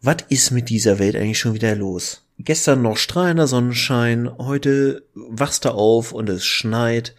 [0.00, 2.24] was ist mit dieser Welt eigentlich schon wieder los?
[2.38, 7.16] Gestern noch strahlender Sonnenschein, heute wachst du auf und es schneit.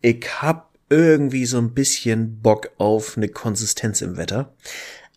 [0.00, 4.54] Ich hab irgendwie so ein bisschen Bock auf eine Konsistenz im Wetter.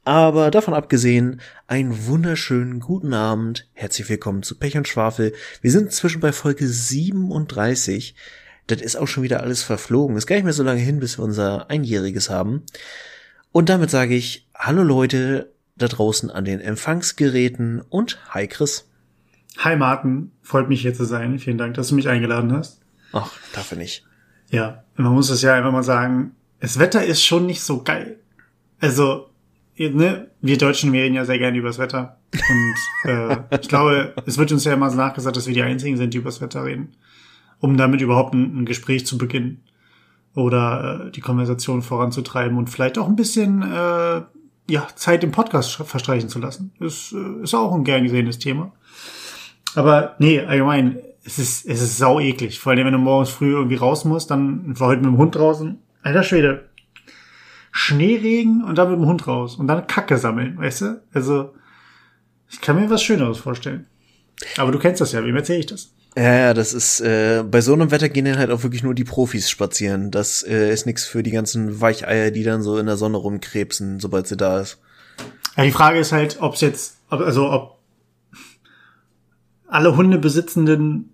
[0.03, 3.69] Aber davon abgesehen, einen wunderschönen guten Abend.
[3.73, 5.33] Herzlich willkommen zu Pech und Schwafel.
[5.61, 8.15] Wir sind zwischen bei Folge 37.
[8.67, 10.17] Das ist auch schon wieder alles verflogen.
[10.17, 12.63] Ist gar nicht mehr so lange hin, bis wir unser Einjähriges haben.
[13.53, 18.89] Und damit sage ich, hallo Leute da draußen an den Empfangsgeräten und hi Chris.
[19.59, 21.39] Hi Martin, freut mich hier zu sein.
[21.39, 22.81] Vielen Dank, dass du mich eingeladen hast.
[23.11, 24.05] Ach, dafür nicht.
[24.49, 28.19] Ja, man muss es ja einfach mal sagen, das Wetter ist schon nicht so geil.
[28.79, 29.29] Also,
[29.77, 32.19] ne, wir Deutschen reden ja sehr gerne übers Wetter.
[32.33, 36.13] Und äh, ich glaube, es wird uns ja immer nachgesagt, dass wir die Einzigen sind,
[36.13, 36.95] die übers Wetter reden.
[37.59, 39.63] Um damit überhaupt ein, ein Gespräch zu beginnen.
[40.35, 44.21] Oder äh, die Konversation voranzutreiben und vielleicht auch ein bisschen äh,
[44.69, 46.73] ja, Zeit im Podcast verstreichen zu lassen.
[46.79, 48.73] Ist, äh, ist auch ein gern gesehenes Thema.
[49.75, 52.59] Aber nee, allgemein, es ist, es ist sau eklig.
[52.59, 55.35] Vor allem, wenn du morgens früh irgendwie raus musst, dann war heute mit dem Hund
[55.35, 55.77] draußen.
[56.01, 56.69] Alter Schwede.
[57.71, 61.01] Schneeregen und dann mit dem Hund raus und dann Kacke sammeln, weißt du?
[61.13, 61.53] Also,
[62.49, 63.87] ich kann mir was Schöneres vorstellen.
[64.57, 65.93] Aber du kennst das ja, wem erzähle ich das?
[66.17, 68.95] Ja, ja, das ist, äh, bei so einem Wetter gehen dann halt auch wirklich nur
[68.95, 70.09] die Profis spazieren.
[70.09, 73.99] Das äh, ist nichts für die ganzen Weicheier, die dann so in der Sonne rumkrebsen,
[73.99, 74.79] sobald sie da ist.
[75.55, 77.77] Ja, die Frage ist halt, ob es jetzt, ob, also ob
[79.67, 81.11] alle Hundebesitzenden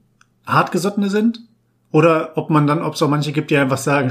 [0.48, 1.42] hartgesottene sind
[1.92, 4.10] oder ob man dann, ob es auch manche gibt, die einfach sagen,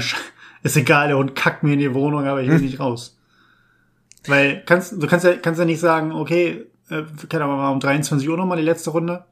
[0.61, 3.17] ist egal, der Hund kackt mir in die Wohnung, aber ich will nicht raus.
[4.27, 7.79] Weil kannst, du kannst ja, kannst ja nicht sagen, okay, äh, keine Ahnung, mal um
[7.79, 9.25] 23 Uhr nochmal die letzte Runde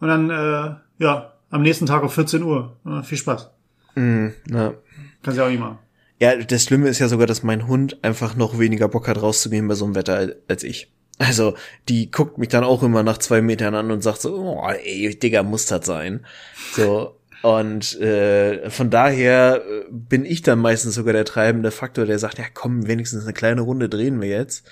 [0.00, 2.76] und dann äh, ja, am nächsten Tag um 14 Uhr.
[2.84, 3.50] Ja, viel Spaß.
[3.94, 4.74] Mm, ja.
[5.22, 5.78] Kannst ja auch nicht machen.
[6.18, 9.68] Ja, das Schlimme ist ja sogar, dass mein Hund einfach noch weniger Bock hat, rauszugehen
[9.68, 10.90] bei so einem Wetter als ich.
[11.18, 11.54] Also,
[11.88, 15.18] die guckt mich dann auch immer nach zwei Metern an und sagt so, oh, ey,
[15.18, 16.26] Digga, muss das sein.
[16.72, 22.18] So, und äh, von daher äh, bin ich dann meistens sogar der treibende Faktor, der
[22.18, 24.68] sagt, ja komm, wenigstens eine kleine Runde drehen wir jetzt.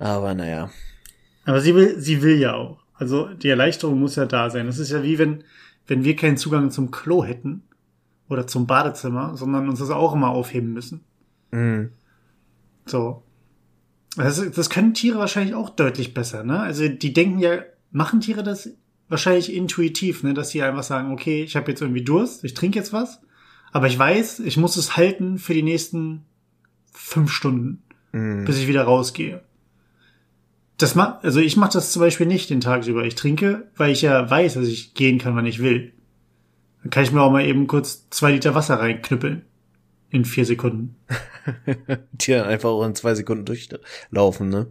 [0.00, 0.70] Aber naja.
[1.44, 2.81] Aber sie will, sie will ja auch.
[2.94, 4.66] Also die Erleichterung muss ja da sein.
[4.66, 5.44] Das ist ja wie wenn,
[5.86, 7.62] wenn wir keinen Zugang zum Klo hätten
[8.28, 11.00] oder zum Badezimmer, sondern uns das auch immer aufheben müssen.
[11.50, 11.90] Mhm.
[12.86, 13.22] So.
[14.16, 16.60] Das, das können Tiere wahrscheinlich auch deutlich besser, ne?
[16.60, 18.70] Also die denken ja, machen Tiere das
[19.08, 20.34] wahrscheinlich intuitiv, ne?
[20.34, 23.20] Dass sie einfach sagen, okay, ich habe jetzt irgendwie Durst, ich trinke jetzt was,
[23.72, 26.24] aber ich weiß, ich muss es halten für die nächsten
[26.92, 27.82] fünf Stunden,
[28.12, 28.44] Mhm.
[28.44, 29.42] bis ich wieder rausgehe.
[30.82, 33.04] Das ma also ich mache das zum Beispiel nicht den Tag über.
[33.04, 35.92] Ich trinke, weil ich ja weiß, dass ich gehen kann, wann ich will.
[36.82, 39.42] Dann kann ich mir auch mal eben kurz zwei Liter Wasser reinknüppeln.
[40.12, 40.96] In vier Sekunden.
[42.12, 44.66] die dann einfach auch in zwei Sekunden durchlaufen, ne?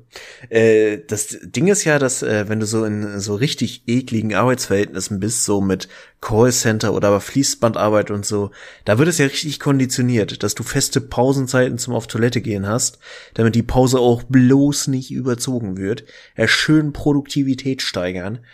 [0.49, 5.19] Äh, das Ding ist ja, dass äh, wenn du so in so richtig ekligen Arbeitsverhältnissen
[5.19, 5.87] bist, so mit
[6.21, 8.51] Callcenter oder aber Fließbandarbeit und so,
[8.85, 12.99] da wird es ja richtig konditioniert, dass du feste Pausenzeiten zum auf Toilette gehen hast,
[13.33, 16.05] damit die Pause auch bloß nicht überzogen wird.
[16.37, 18.45] Ja, schön Produktivität steigern.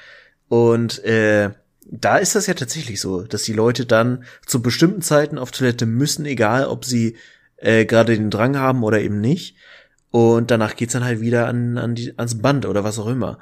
[0.47, 1.51] Und äh,
[1.89, 5.85] da ist das ja tatsächlich so, dass die Leute dann zu bestimmten Zeiten auf Toilette
[5.85, 7.15] müssen, egal ob sie
[7.57, 9.55] äh, gerade den Drang haben oder eben nicht.
[10.11, 13.39] Und danach geht's dann halt wieder an, an die, ans Band oder was auch immer.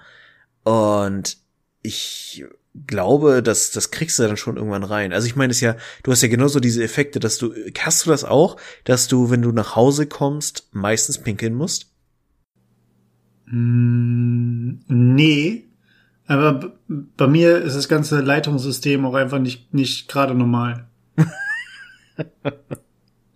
[0.64, 1.38] Und
[1.82, 2.44] ich
[2.88, 5.14] glaube, dass das kriegst du dann schon irgendwann rein.
[5.14, 8.10] Also ich meine es ja, du hast ja genauso diese Effekte, dass du, hast du
[8.10, 11.92] das auch, dass du, wenn du nach Hause kommst, meistens pinkeln musst?
[13.46, 15.66] Mm, nee.
[16.28, 20.88] Aber bei mir ist das ganze Leitungssystem auch einfach nicht, nicht gerade normal.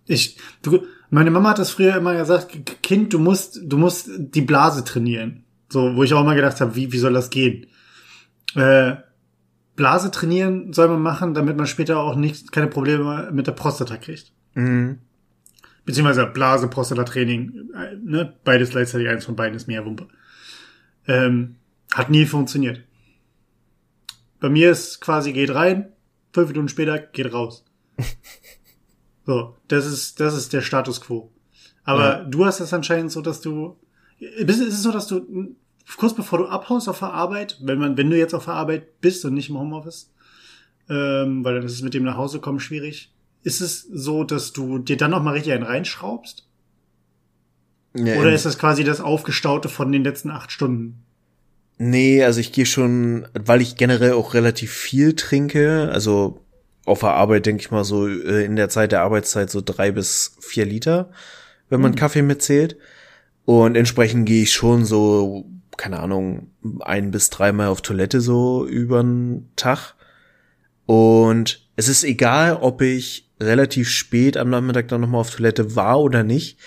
[0.06, 4.42] ich, du, meine Mama hat das früher immer gesagt, Kind, du musst, du musst die
[4.42, 5.44] Blase trainieren.
[5.68, 7.66] So, wo ich auch immer gedacht habe, wie, wie soll das gehen?
[8.56, 8.96] Äh,
[9.76, 13.96] Blase trainieren soll man machen, damit man später auch nicht, keine Probleme mit der Prostata
[13.96, 14.32] kriegt.
[14.54, 14.98] Mhm.
[15.84, 18.34] Beziehungsweise Blase, Prostata-Training, äh, ne?
[18.44, 20.08] Beides gleichzeitig, eins von beiden ist mehr Wumpe.
[21.06, 21.56] Ähm,
[21.94, 22.82] hat nie funktioniert.
[24.40, 25.92] Bei mir ist quasi geht rein,
[26.32, 27.64] fünf Minuten später geht raus.
[29.26, 31.30] so, das ist, das ist der Status quo.
[31.84, 32.24] Aber Ja.
[32.24, 33.76] du hast es anscheinend so, dass du,
[34.18, 35.54] ist es so, dass du
[35.96, 39.00] kurz bevor du abhaust auf der Arbeit, wenn man, wenn du jetzt auf der Arbeit
[39.00, 40.12] bist und nicht im Homeoffice,
[40.88, 43.12] ähm, weil dann ist es mit dem nach Hause kommen schwierig,
[43.42, 46.46] ist es so, dass du dir dann noch mal richtig einen reinschraubst?
[47.94, 51.02] Ja, Oder ist das quasi das Aufgestaute von den letzten acht Stunden?
[51.82, 56.44] Nee, also ich gehe schon, weil ich generell auch relativ viel trinke, also
[56.84, 59.90] auf der Arbeit denke ich mal so äh, in der Zeit der Arbeitszeit so drei
[59.90, 61.10] bis vier Liter,
[61.70, 61.96] wenn man Mhm.
[61.96, 62.76] Kaffee mitzählt.
[63.46, 65.46] Und entsprechend gehe ich schon so,
[65.78, 66.50] keine Ahnung,
[66.80, 69.94] ein bis dreimal auf Toilette so übern Tag.
[70.84, 75.98] Und es ist egal, ob ich relativ spät am Nachmittag dann nochmal auf Toilette war
[75.98, 76.58] oder nicht.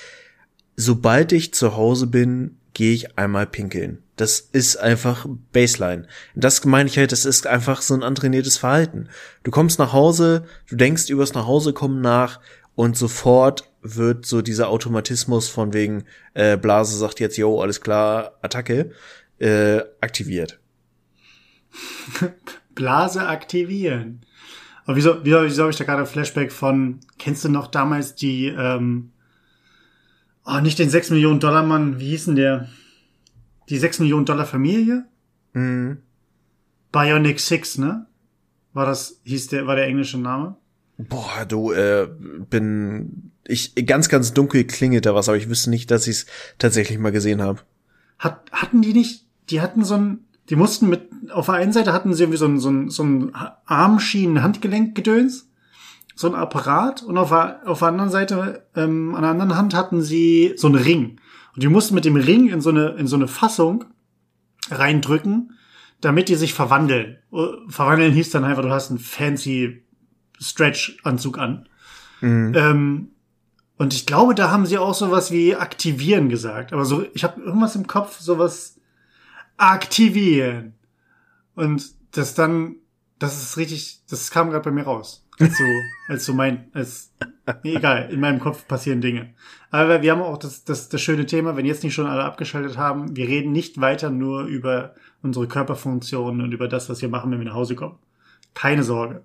[0.76, 4.03] Sobald ich zu Hause bin, gehe ich einmal pinkeln.
[4.16, 6.08] Das ist einfach Baseline.
[6.36, 9.10] Das meine ich halt, das ist einfach so ein antrainiertes Verhalten.
[9.44, 12.40] Du kommst nach Hause, du denkst übers Nachhausekommen nach
[12.76, 18.38] und sofort wird so dieser Automatismus von wegen äh, Blase sagt jetzt, yo, alles klar,
[18.42, 18.92] Attacke,
[19.40, 20.60] äh, aktiviert.
[22.76, 24.22] Blase aktivieren.
[24.86, 28.48] Aber wieso, wieso, wieso habe ich da gerade Flashback von, kennst du noch damals die,
[28.48, 29.12] ähm,
[30.46, 32.70] oh, nicht den 6 Millionen Dollar Mann, wie hieß denn der?
[33.70, 35.06] Die 6 Millionen Dollar Familie?
[35.54, 36.00] Mhm.
[36.92, 38.08] Bionic Six, ne?
[38.74, 40.58] War das, hieß der, war der englische Name?
[40.98, 42.08] Boah, du, äh,
[42.50, 46.26] bin ich ganz, ganz dunkel klingelt da was, aber ich wüsste nicht, dass ich es
[46.58, 47.60] tatsächlich mal gesehen habe.
[48.20, 50.20] Hat, hatten die nicht, die hatten so ein,
[50.50, 53.04] die mussten mit, auf der einen Seite hatten sie irgendwie so ein, so ein, so
[53.04, 53.32] ein
[53.66, 55.50] Armschienen-Handgelenkgedöns,
[56.16, 59.74] so ein Apparat und auf der, auf der anderen Seite, ähm, an der anderen Hand
[59.74, 61.20] hatten sie so einen Ring.
[61.54, 63.86] Und die mussten mit dem Ring in so eine, in so eine Fassung
[64.70, 65.58] reindrücken,
[66.02, 67.18] damit die sich verwandeln.
[67.68, 69.84] Verwandeln hieß dann einfach, du hast einen fancy
[70.40, 71.70] Stretch-Anzug an.
[72.22, 72.54] Mhm.
[72.56, 73.08] Ähm,
[73.78, 76.74] und ich glaube, da haben sie auch sowas wie aktivieren gesagt.
[76.74, 78.80] Aber so, ich habe irgendwas im Kopf, sowas
[79.58, 80.74] aktivieren.
[81.56, 82.76] Und das dann,
[83.20, 85.26] das ist richtig, das kam gerade bei mir raus.
[85.40, 85.64] Als so,
[86.08, 87.12] als so mein, als,
[87.64, 89.34] nee, egal, in meinem Kopf passieren Dinge.
[89.72, 92.78] Aber wir haben auch das, das, das schöne Thema, wenn jetzt nicht schon alle abgeschaltet
[92.78, 97.32] haben, wir reden nicht weiter nur über unsere Körperfunktionen und über das, was wir machen,
[97.32, 97.98] wenn wir nach Hause kommen.
[98.54, 99.24] Keine Sorge.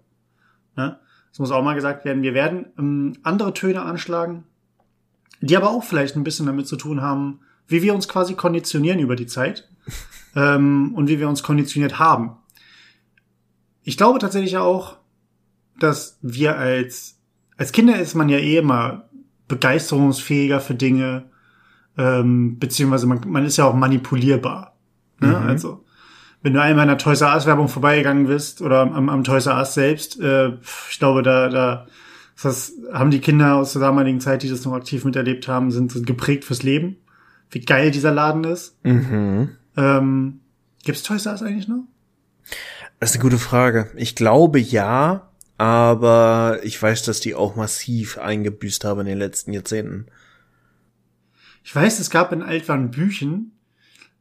[0.76, 0.98] Ne?
[1.30, 2.22] Das muss auch mal gesagt werden.
[2.22, 4.44] Wir werden ähm, andere Töne anschlagen,
[5.40, 8.98] die aber auch vielleicht ein bisschen damit zu tun haben, wie wir uns quasi konditionieren
[9.00, 9.68] über die Zeit
[10.34, 12.36] ähm, und wie wir uns konditioniert haben.
[13.82, 14.98] Ich glaube tatsächlich auch,
[15.78, 17.17] dass wir als
[17.58, 19.08] als Kinder ist man ja eh immer
[19.48, 21.24] begeisterungsfähiger für Dinge,
[21.98, 24.76] ähm, beziehungsweise man, man ist ja auch manipulierbar.
[25.20, 25.28] Ne?
[25.28, 25.34] Mhm.
[25.34, 25.84] Also
[26.42, 29.46] wenn du einmal in einer Toys R Us Werbung vorbeigegangen bist oder am, am Toys
[29.46, 30.52] R Us selbst, äh,
[30.90, 31.86] ich glaube, da, da
[32.40, 35.90] das haben die Kinder aus der damaligen Zeit, die das noch aktiv miterlebt haben, sind,
[35.90, 36.96] sind geprägt fürs Leben.
[37.50, 38.76] Wie geil dieser Laden ist.
[38.84, 39.56] Mhm.
[39.76, 40.40] Ähm,
[40.84, 41.82] gibt's Toys R Us eigentlich noch?
[43.00, 43.90] Das ist eine gute Frage.
[43.96, 45.27] Ich glaube ja,
[45.58, 50.06] aber ich weiß, dass die auch massiv eingebüßt haben in den letzten Jahrzehnten.
[51.62, 53.52] Ich weiß, es gab in Altwarnbüchen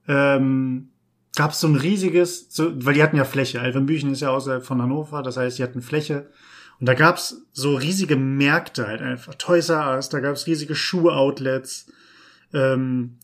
[0.07, 0.89] ähm,
[1.35, 3.61] gab es so ein riesiges, so, weil die hatten ja Fläche.
[3.61, 6.29] Alvenbüchen ist ja außerhalb von Hannover, das heißt, die hatten Fläche.
[6.79, 9.35] Und da gab's so riesige Märkte halt einfach.
[9.35, 11.91] Toys R Us, da gab's riesige Schuh-Outlets,
[12.53, 13.17] ähm,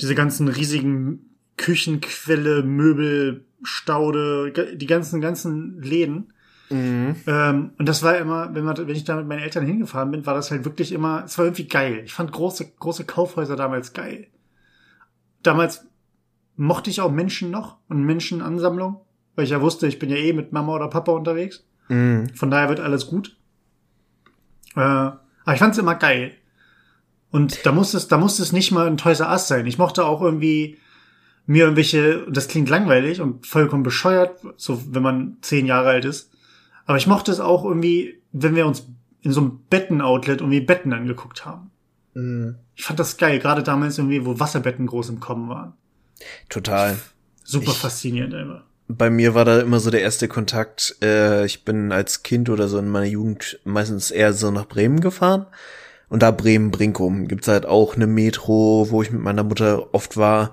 [0.00, 6.32] diese ganzen riesigen Küchenquelle, Möbel, Staude, die ganzen, ganzen Läden.
[6.70, 7.16] Mhm.
[7.26, 10.26] Ähm, und das war immer, wenn, man, wenn ich da mit meinen Eltern hingefahren bin,
[10.26, 12.02] war das halt wirklich immer, es war irgendwie geil.
[12.04, 14.26] Ich fand große, große Kaufhäuser damals geil.
[15.42, 15.86] Damals
[16.56, 19.00] mochte ich auch Menschen noch und Menschenansammlung,
[19.34, 21.64] weil ich ja wusste, ich bin ja eh mit Mama oder Papa unterwegs.
[21.88, 22.28] Mhm.
[22.34, 23.36] Von daher wird alles gut.
[24.76, 26.32] Äh, aber ich fand es immer geil.
[27.30, 29.66] Und da musste es, da musste es nicht mal ein Toys R Us sein.
[29.66, 30.78] Ich mochte auch irgendwie
[31.46, 36.30] mir irgendwelche, das klingt langweilig und vollkommen bescheuert, so wenn man zehn Jahre alt ist.
[36.88, 38.86] Aber ich mochte es auch irgendwie, wenn wir uns
[39.20, 41.70] in so einem Betten-Outlet irgendwie Betten angeguckt haben.
[42.14, 42.56] Mhm.
[42.74, 45.74] Ich fand das geil, gerade damals irgendwie, wo Wasserbetten groß im Kommen waren.
[46.48, 46.96] Total.
[47.44, 48.64] Super Ich- faszinierend immer.
[48.90, 50.96] Bei mir war da immer so der erste Kontakt.
[51.02, 55.00] Äh, ich bin als Kind oder so in meiner Jugend meistens eher so nach Bremen
[55.00, 55.44] gefahren.
[56.08, 60.52] Und da Bremen-Brinkum gibt's halt auch eine Metro, wo ich mit meiner Mutter oft war.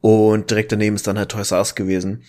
[0.00, 2.22] Und direkt daneben ist dann halt Toys R Us gewesen.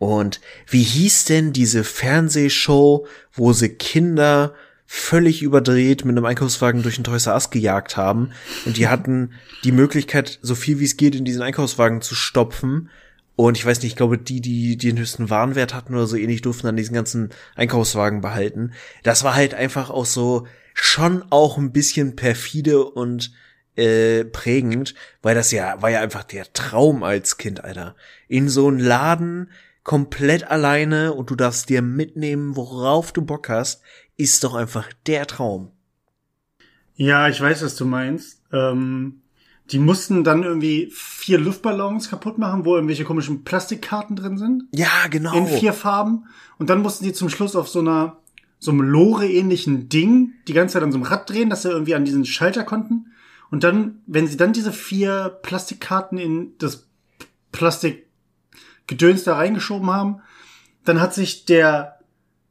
[0.00, 4.54] Und wie hieß denn diese Fernsehshow, wo sie Kinder
[4.86, 8.32] völlig überdreht mit einem Einkaufswagen durch den R Us gejagt haben?
[8.64, 12.88] Und die hatten die Möglichkeit, so viel wie es geht in diesen Einkaufswagen zu stopfen.
[13.36, 16.16] Und ich weiß nicht, ich glaube, die, die, die den höchsten Warenwert hatten oder so
[16.16, 18.72] ähnlich, durften dann diesen ganzen Einkaufswagen behalten.
[19.02, 23.32] Das war halt einfach auch so schon auch ein bisschen perfide und
[23.76, 27.96] äh, prägend, weil das ja, war ja einfach der Traum als Kind, Alter.
[28.28, 29.50] In so einen Laden
[29.82, 33.82] komplett alleine und du darfst dir mitnehmen, worauf du Bock hast,
[34.16, 35.72] ist doch einfach der Traum.
[36.94, 38.42] Ja, ich weiß, was du meinst.
[38.52, 39.22] Ähm,
[39.70, 44.64] die mussten dann irgendwie vier Luftballons kaputt machen, wo irgendwelche komischen Plastikkarten drin sind.
[44.74, 45.34] Ja, genau.
[45.34, 46.26] In vier Farben.
[46.58, 48.18] Und dann mussten die zum Schluss auf so einer,
[48.58, 51.94] so einem Lore-ähnlichen Ding die ganze Zeit an so einem Rad drehen, dass sie irgendwie
[51.94, 53.12] an diesen Schalter konnten.
[53.50, 56.88] Und dann, wenn sie dann diese vier Plastikkarten in das
[57.52, 58.09] Plastik
[58.90, 60.20] Gedöns da reingeschoben haben.
[60.84, 62.00] Dann hat sich der,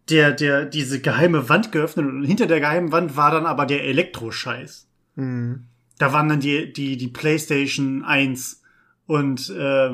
[0.09, 3.83] der, der, diese geheime Wand geöffnet und hinter der geheimen Wand war dann aber der
[3.83, 4.87] Elektroscheiß.
[5.15, 5.65] Mhm.
[5.97, 8.61] Da waren dann die, die, die PlayStation 1
[9.05, 9.89] und äh,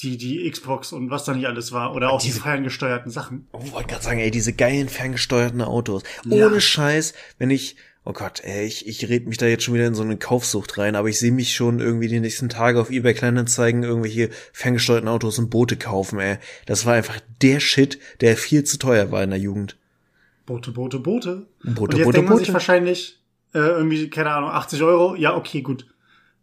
[0.00, 1.94] die, die Xbox und was da nicht alles war.
[1.94, 3.46] Oder auch diese, die ferngesteuerten Sachen.
[3.52, 6.02] Oh, wollte gerade sagen, ey, diese geilen ferngesteuerten Autos.
[6.24, 6.46] Ja.
[6.46, 9.86] Ohne Scheiß, wenn ich, oh Gott, ey, ich, ich red mich da jetzt schon wieder
[9.86, 12.90] in so eine Kaufsucht rein, aber ich sehe mich schon irgendwie die nächsten Tage auf
[12.90, 16.38] eBay Kleinanzeigen irgendwelche ferngesteuerten Autos und Boote kaufen, ey.
[16.66, 19.76] Das war einfach der Shit, der viel zu teuer war in der Jugend.
[20.46, 21.46] Boote, Boote, Boote.
[21.62, 22.44] Boote, und jetzt Boote, denkt man Boote.
[22.46, 23.20] sich wahrscheinlich
[23.54, 25.14] äh, irgendwie, keine Ahnung, 80 Euro.
[25.14, 25.86] Ja, okay, gut.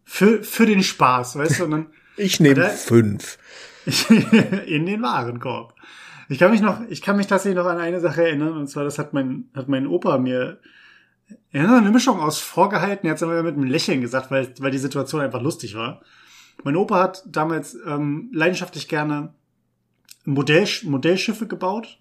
[0.05, 1.65] Für, für den Spaß, weißt du?
[1.65, 1.85] Und dann
[2.17, 3.37] Ich nehme fünf.
[4.65, 5.75] in den Warenkorb.
[6.29, 8.83] Ich kann mich noch, ich kann mich tatsächlich noch an eine Sache erinnern, und zwar,
[8.83, 10.59] das hat mein, hat mein Opa mir,
[11.51, 14.72] ja, eine Mischung aus vorgehalten, er hat es aber mit einem Lächeln gesagt, weil, weil
[14.72, 16.01] die Situation einfach lustig war.
[16.63, 19.34] Mein Opa hat damals ähm, leidenschaftlich gerne
[20.25, 22.00] Modell, Modellschiffe gebaut.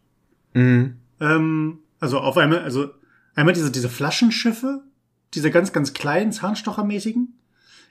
[0.55, 0.97] Mhm.
[1.21, 2.91] Ähm, also auf einmal, also
[3.35, 4.83] einmal diese, diese Flaschenschiffe,
[5.35, 7.39] diese ganz, ganz kleinen, Zahnstochermäßigen,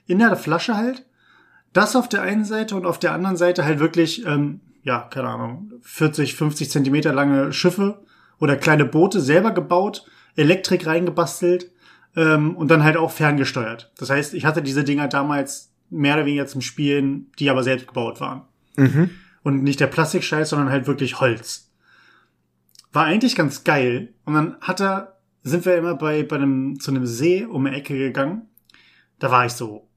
[0.06, 1.06] in der Flasche halt.
[1.72, 5.28] Das auf der einen Seite und auf der anderen Seite halt wirklich, ähm, ja, keine
[5.28, 8.02] Ahnung, 40, 50 Zentimeter lange Schiffe
[8.38, 11.70] oder kleine Boote selber gebaut, Elektrik reingebastelt
[12.14, 13.92] ähm, und dann halt auch ferngesteuert.
[13.98, 17.88] Das heißt, ich hatte diese Dinger damals mehr oder weniger zum Spielen, die aber selbst
[17.88, 18.42] gebaut waren.
[18.76, 19.10] Mhm.
[19.42, 21.70] Und nicht der Plastikscheiß, sondern halt wirklich Holz.
[22.92, 24.14] War eigentlich ganz geil.
[24.24, 27.72] Und dann hat er, sind wir immer bei, bei einem, zu einem See um die
[27.72, 28.48] Ecke gegangen.
[29.18, 29.88] Da war ich so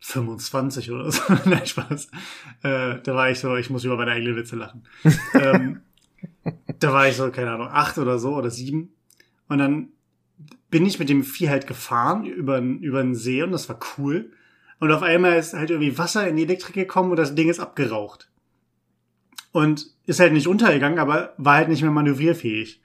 [0.00, 1.22] 25 oder so.
[1.44, 2.10] Nein, Spaß.
[2.62, 4.84] Äh, da war ich so, ich muss über meine eigenen Witze lachen.
[5.34, 5.80] ähm,
[6.78, 8.92] da war ich so, keine Ahnung, acht oder so oder sieben.
[9.50, 9.88] Und dann
[10.70, 14.30] bin ich mit dem Vieh halt gefahren über, über den See und das war cool.
[14.78, 17.58] Und auf einmal ist halt irgendwie Wasser in die Elektrik gekommen und das Ding ist
[17.58, 18.30] abgeraucht.
[19.50, 22.80] Und ist halt nicht untergegangen, aber war halt nicht mehr manövrierfähig.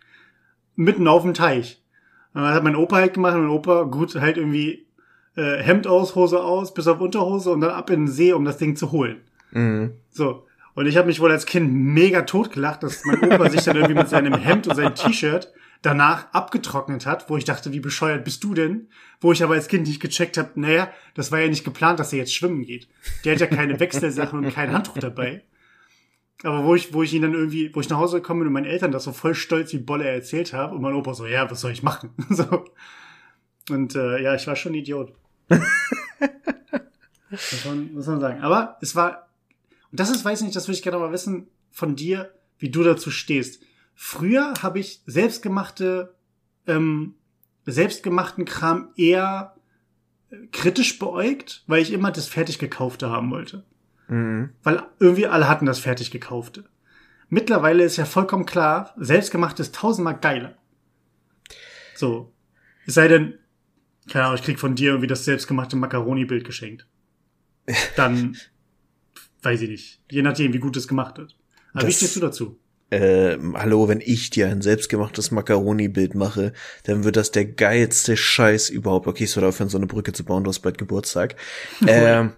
[0.76, 1.84] Mitten auf dem Teich.
[2.34, 4.88] Und dann hat mein Opa halt gemacht und mein Opa, gut, halt irgendwie
[5.36, 8.44] äh, Hemd aus, Hose aus, bis auf Unterhose und dann ab in den See, um
[8.44, 9.22] das Ding zu holen.
[9.52, 9.92] Mhm.
[10.10, 10.48] So.
[10.74, 13.96] Und ich habe mich wohl als Kind mega totgelacht, dass mein Opa sich dann irgendwie
[13.96, 18.44] mit seinem Hemd und seinem T-Shirt danach abgetrocknet hat, wo ich dachte, wie bescheuert bist
[18.44, 18.90] du denn?
[19.22, 22.14] Wo ich aber als Kind nicht gecheckt habe, naja, das war ja nicht geplant, dass
[22.14, 22.88] er jetzt schwimmen geht.
[23.24, 25.44] Der hat ja keine Wechselsachen und kein Handtuch dabei.
[26.44, 28.54] Aber wo ich, wo ich ihn dann irgendwie, wo ich nach Hause gekommen bin und
[28.54, 31.50] meinen Eltern das so voll stolz wie Bolle erzählt habe und mein Opa so, ja,
[31.50, 32.12] was soll ich machen?
[32.30, 32.66] so.
[33.70, 35.14] Und äh, ja, ich war schon ein Idiot.
[37.30, 38.42] muss, man, muss man sagen.
[38.42, 39.30] Aber es war,
[39.92, 42.70] und das ist, weiß ich nicht, das würde ich gerne mal wissen von dir, wie
[42.70, 43.64] du dazu stehst.
[43.96, 46.14] Früher habe ich selbstgemachte,
[46.68, 47.16] ähm,
[47.66, 49.56] selbstgemachten Kram eher
[50.30, 53.66] äh, kritisch beäugt, weil ich immer das fertig gekaufte haben wollte.
[54.08, 54.50] Mhm.
[54.64, 56.66] Weil irgendwie alle hatten das fertig gekaufte.
[57.30, 60.56] Mittlerweile ist ja vollkommen klar, selbstgemacht ist tausendmal geiler.
[61.96, 62.32] So.
[62.86, 63.40] Es sei denn,
[64.12, 66.86] keine Ahnung, ich krieg von dir irgendwie das selbstgemachte Macaroni-Bild geschenkt.
[67.96, 68.38] Dann,
[69.42, 70.02] weiß ich nicht.
[70.12, 71.36] Je nachdem, wie gut es gemacht ist.
[71.74, 72.60] Aber wie Das- stehst du dazu?
[72.92, 78.70] Äh, hallo, wenn ich dir ein selbstgemachtes Macaroni-Bild mache, dann wird das der geilste Scheiß
[78.70, 79.08] überhaupt.
[79.08, 81.36] Okay, ich soll aufhören, so eine Brücke zu bauen, du hast bald Geburtstag.
[81.88, 82.34] ähm,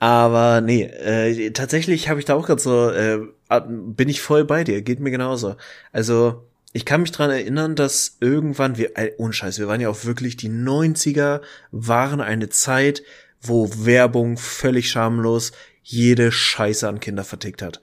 [0.00, 3.20] aber nee, äh, tatsächlich habe ich da auch gerade so, äh,
[3.68, 5.56] bin ich voll bei dir, geht mir genauso.
[5.92, 9.88] Also, ich kann mich dran erinnern, dass irgendwann, wir, äh, ohne Scheiß, wir waren ja
[9.88, 13.02] auch wirklich, die 90er waren eine Zeit,
[13.40, 17.80] wo Werbung völlig schamlos jede Scheiße an Kinder vertickt hat.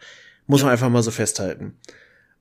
[0.48, 1.76] Muss man einfach mal so festhalten.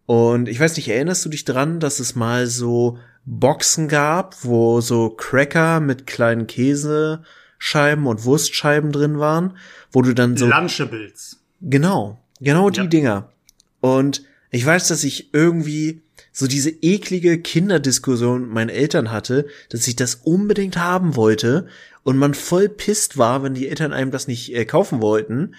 [0.07, 4.81] Und ich weiß nicht, erinnerst du dich dran, dass es mal so Boxen gab, wo
[4.81, 9.57] so Cracker mit kleinen Käsescheiben und Wurstscheiben drin waren,
[9.91, 11.41] wo du dann so Lunchables.
[11.61, 12.87] Genau, genau die Ja.
[12.87, 13.33] Dinger.
[13.81, 19.89] Und ich weiß, dass ich irgendwie so diese eklige Kinderdiskussion mit meinen Eltern hatte, dass
[19.89, 21.67] ich das unbedingt haben wollte
[22.05, 25.55] und man voll pisst war, wenn die Eltern einem das nicht äh, kaufen wollten.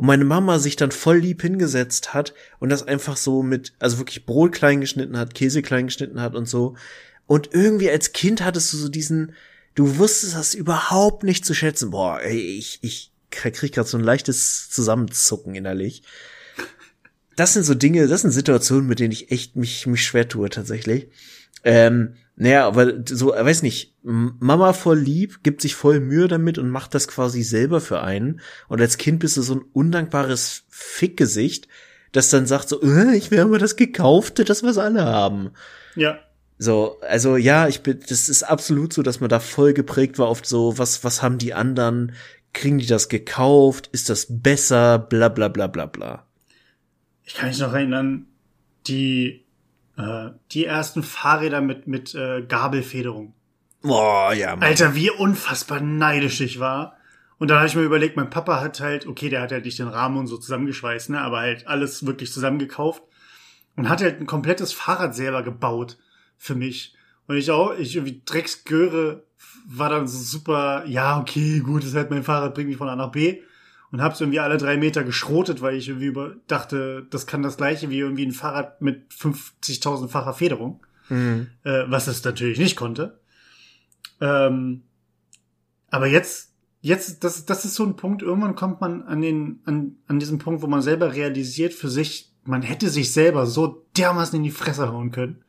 [0.00, 3.98] Und meine Mama sich dann voll lieb hingesetzt hat und das einfach so mit, also
[3.98, 6.74] wirklich Brot klein geschnitten hat, Käse klein geschnitten hat und so.
[7.26, 9.34] Und irgendwie als Kind hattest du so diesen,
[9.74, 11.90] du wusstest das überhaupt nicht zu schätzen.
[11.90, 16.02] Boah, ey, ich, ich krieg gerade so ein leichtes Zusammenzucken innerlich.
[17.36, 20.48] Das sind so Dinge, das sind Situationen, mit denen ich echt mich, mich schwer tue,
[20.48, 21.08] tatsächlich.
[21.62, 26.56] Ähm, naja, aber so, äh, weiß nicht, Mama voll lieb, gibt sich voll Mühe damit
[26.56, 28.40] und macht das quasi selber für einen.
[28.66, 31.68] Und als Kind bist du so ein undankbares Fickgesicht,
[32.12, 35.50] das dann sagt so, äh, ich will aber das Gekaufte, das was alle haben.
[35.96, 36.18] Ja.
[36.56, 40.28] So, also ja, ich bin, das ist absolut so, dass man da voll geprägt war
[40.28, 42.14] auf so, was, was haben die anderen,
[42.54, 46.26] kriegen die das gekauft, ist das besser, bla bla bla bla bla.
[47.26, 48.28] ich kann mich noch erinnern,
[48.86, 49.44] die,
[50.00, 53.34] äh, die ersten Fahrräder mit, mit äh, Gabelfederung.
[53.82, 54.64] Boah, ja, Mann.
[54.64, 56.96] Alter, wie unfassbar neidisch ich war.
[57.38, 59.78] Und dann habe ich mir überlegt, mein Papa hat halt, okay, der hat halt nicht
[59.78, 63.02] den Rahmen und so zusammengeschweißt, ne, aber halt alles wirklich zusammengekauft
[63.76, 65.96] und hat halt ein komplettes Fahrrad selber gebaut
[66.36, 66.94] für mich.
[67.26, 69.24] Und ich auch, ich irgendwie Drecksgöre
[69.66, 72.88] war dann so super, ja, okay, gut, das ist halt mein Fahrrad, bringt mich von
[72.88, 73.40] A nach B.
[73.92, 77.56] Und hab's irgendwie alle drei Meter geschrotet, weil ich irgendwie über, dachte, das kann das
[77.56, 80.80] gleiche wie irgendwie ein Fahrrad mit 50.000-facher Federung.
[81.08, 81.48] Mhm.
[81.64, 83.18] Äh, was es natürlich nicht konnte.
[84.20, 84.82] Ähm,
[85.90, 89.96] aber jetzt, jetzt, das, das ist so ein Punkt, irgendwann kommt man an den, an,
[90.06, 94.36] an diesen Punkt, wo man selber realisiert für sich, man hätte sich selber so dermaßen
[94.36, 95.44] in die Fresse hauen können.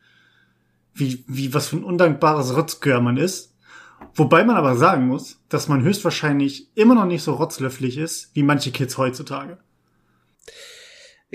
[0.93, 3.50] Wie, wie, was für ein undankbares Rotzgör man ist.
[4.13, 8.43] Wobei man aber sagen muss, dass man höchstwahrscheinlich immer noch nicht so rotzlöfflich ist, wie
[8.43, 9.57] manche Kids heutzutage.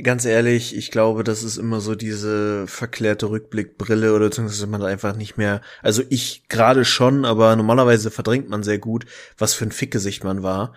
[0.02, 5.16] Ganz ehrlich, ich glaube, das ist immer so diese verklärte Rückblickbrille oder beziehungsweise man einfach
[5.16, 9.06] nicht mehr, also ich gerade schon, aber normalerweise verdrängt man sehr gut,
[9.38, 10.74] was für ein Fickgesicht man war.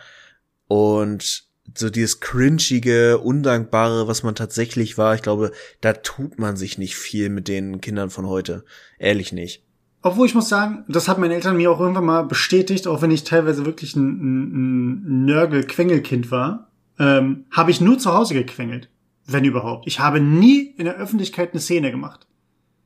[0.70, 6.78] Und so dieses cringige, undankbare, was man tatsächlich war, ich glaube, da tut man sich
[6.78, 8.64] nicht viel mit den Kindern von heute.
[9.00, 9.64] Ehrlich nicht.
[10.02, 13.12] Obwohl ich muss sagen, das hat meine Eltern mir auch irgendwann mal bestätigt, auch wenn
[13.12, 18.90] ich teilweise wirklich ein, ein, ein Nörgel-Quengelkind war, ähm, habe ich nur zu Hause gequengelt.
[19.26, 19.86] Wenn überhaupt.
[19.88, 22.28] Ich habe nie in der Öffentlichkeit eine Szene gemacht.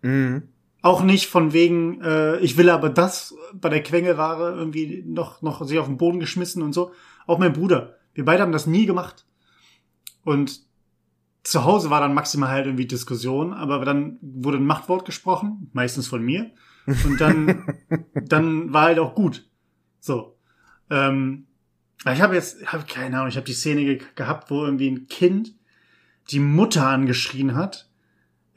[0.01, 0.43] Mhm.
[0.81, 5.65] Auch nicht von wegen, äh, ich will aber das bei der Quengelware irgendwie noch, noch
[5.65, 6.91] sich auf den Boden geschmissen und so.
[7.25, 7.95] Auch mein Bruder.
[8.13, 9.25] Wir beide haben das nie gemacht.
[10.25, 10.61] Und
[11.43, 16.07] zu Hause war dann maximal halt irgendwie Diskussion, aber dann wurde ein Machtwort gesprochen, meistens
[16.07, 16.51] von mir.
[16.85, 17.65] Und dann,
[18.15, 19.47] dann war halt auch gut.
[19.99, 20.37] So.
[20.89, 21.47] Ähm,
[22.11, 25.07] ich habe jetzt, hab keine Ahnung, ich habe die Szene ge gehabt, wo irgendwie ein
[25.07, 25.53] Kind
[26.29, 27.89] die Mutter angeschrien hat.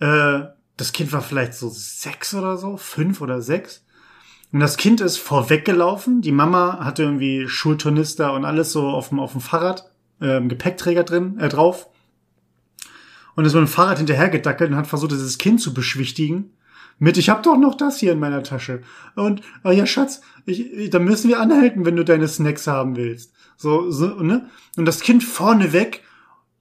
[0.00, 0.40] Äh,
[0.76, 3.84] das Kind war vielleicht so sechs oder so, fünf oder sechs.
[4.52, 6.23] Und das Kind ist vorweggelaufen.
[6.23, 11.04] Die Mama hatte irgendwie Schulturnister und alles so auf dem, auf dem Fahrrad, äh, Gepäckträger
[11.04, 11.89] drin, äh, drauf.
[13.34, 16.52] Und ist mit dem Fahrrad hinterhergedackelt und hat versucht, dieses Kind zu beschwichtigen.
[16.99, 18.82] Mit, ich hab doch noch das hier in meiner Tasche.
[19.15, 22.97] Und, oh ja, Schatz, ich, ich, da müssen wir anhalten, wenn du deine Snacks haben
[22.97, 23.32] willst.
[23.56, 24.49] So, so, ne?
[24.76, 26.02] Und das Kind vorne weg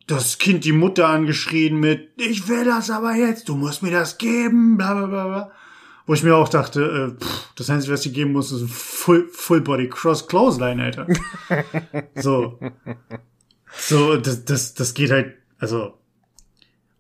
[0.08, 4.18] das Kind die Mutter angeschrien mit, ich will das aber jetzt, du musst mir das
[4.18, 5.28] geben, bla bla bla.
[5.28, 5.52] bla.
[6.08, 8.68] Wo ich mir auch dachte, äh, pff, das Einzige, was sie geben muss, ist ein
[8.68, 11.08] Full, Full Body Cross Clothesline, Alter.
[12.16, 12.60] so.
[13.78, 15.98] So, das, das, das geht halt, also.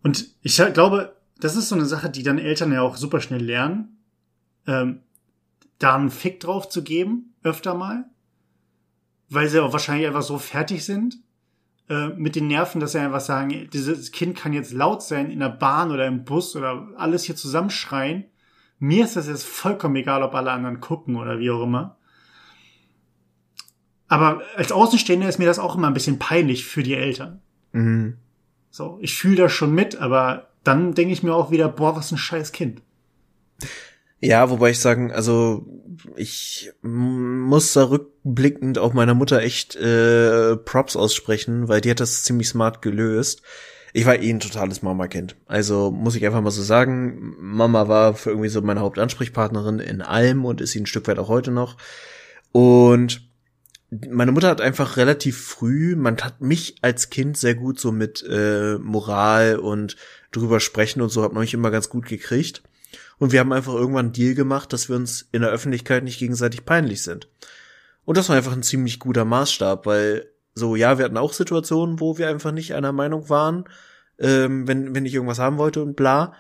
[0.01, 3.43] Und ich glaube, das ist so eine Sache, die dann Eltern ja auch super schnell
[3.43, 3.99] lernen,
[4.65, 5.01] ähm,
[5.77, 8.05] da einen Fick drauf zu geben, öfter mal.
[9.29, 11.19] Weil sie auch wahrscheinlich einfach so fertig sind
[11.87, 15.39] äh, mit den Nerven, dass sie einfach sagen, dieses Kind kann jetzt laut sein in
[15.39, 18.25] der Bahn oder im Bus oder alles hier zusammenschreien.
[18.79, 21.97] Mir ist das jetzt vollkommen egal, ob alle anderen gucken oder wie auch immer.
[24.07, 27.41] Aber als Außenstehender ist mir das auch immer ein bisschen peinlich für die Eltern.
[27.71, 28.17] Mhm.
[28.71, 32.11] So, ich fühle das schon mit, aber dann denke ich mir auch wieder, boah, was
[32.11, 32.81] ein scheiß Kind.
[34.19, 35.65] Ja, wobei ich sagen, also
[36.15, 42.23] ich muss da rückblickend auch meiner Mutter echt äh, Props aussprechen, weil die hat das
[42.23, 43.41] ziemlich smart gelöst.
[43.93, 45.35] Ich war eh ein totales Mama-Kind.
[45.45, 50.01] Also muss ich einfach mal so sagen, Mama war für irgendwie so meine Hauptansprechpartnerin in
[50.01, 51.77] allem und ist sie ein Stück weit auch heute noch.
[52.51, 53.24] Und
[54.09, 58.25] meine Mutter hat einfach relativ früh, man hat mich als Kind sehr gut so mit
[58.27, 59.95] äh, Moral und
[60.31, 62.63] drüber sprechen und so hat man mich immer ganz gut gekriegt.
[63.17, 66.19] Und wir haben einfach irgendwann einen Deal gemacht, dass wir uns in der Öffentlichkeit nicht
[66.19, 67.29] gegenseitig peinlich sind.
[68.03, 71.99] Und das war einfach ein ziemlich guter Maßstab, weil so, ja, wir hatten auch Situationen,
[71.99, 73.65] wo wir einfach nicht einer Meinung waren,
[74.19, 76.33] ähm, wenn, wenn ich irgendwas haben wollte und bla.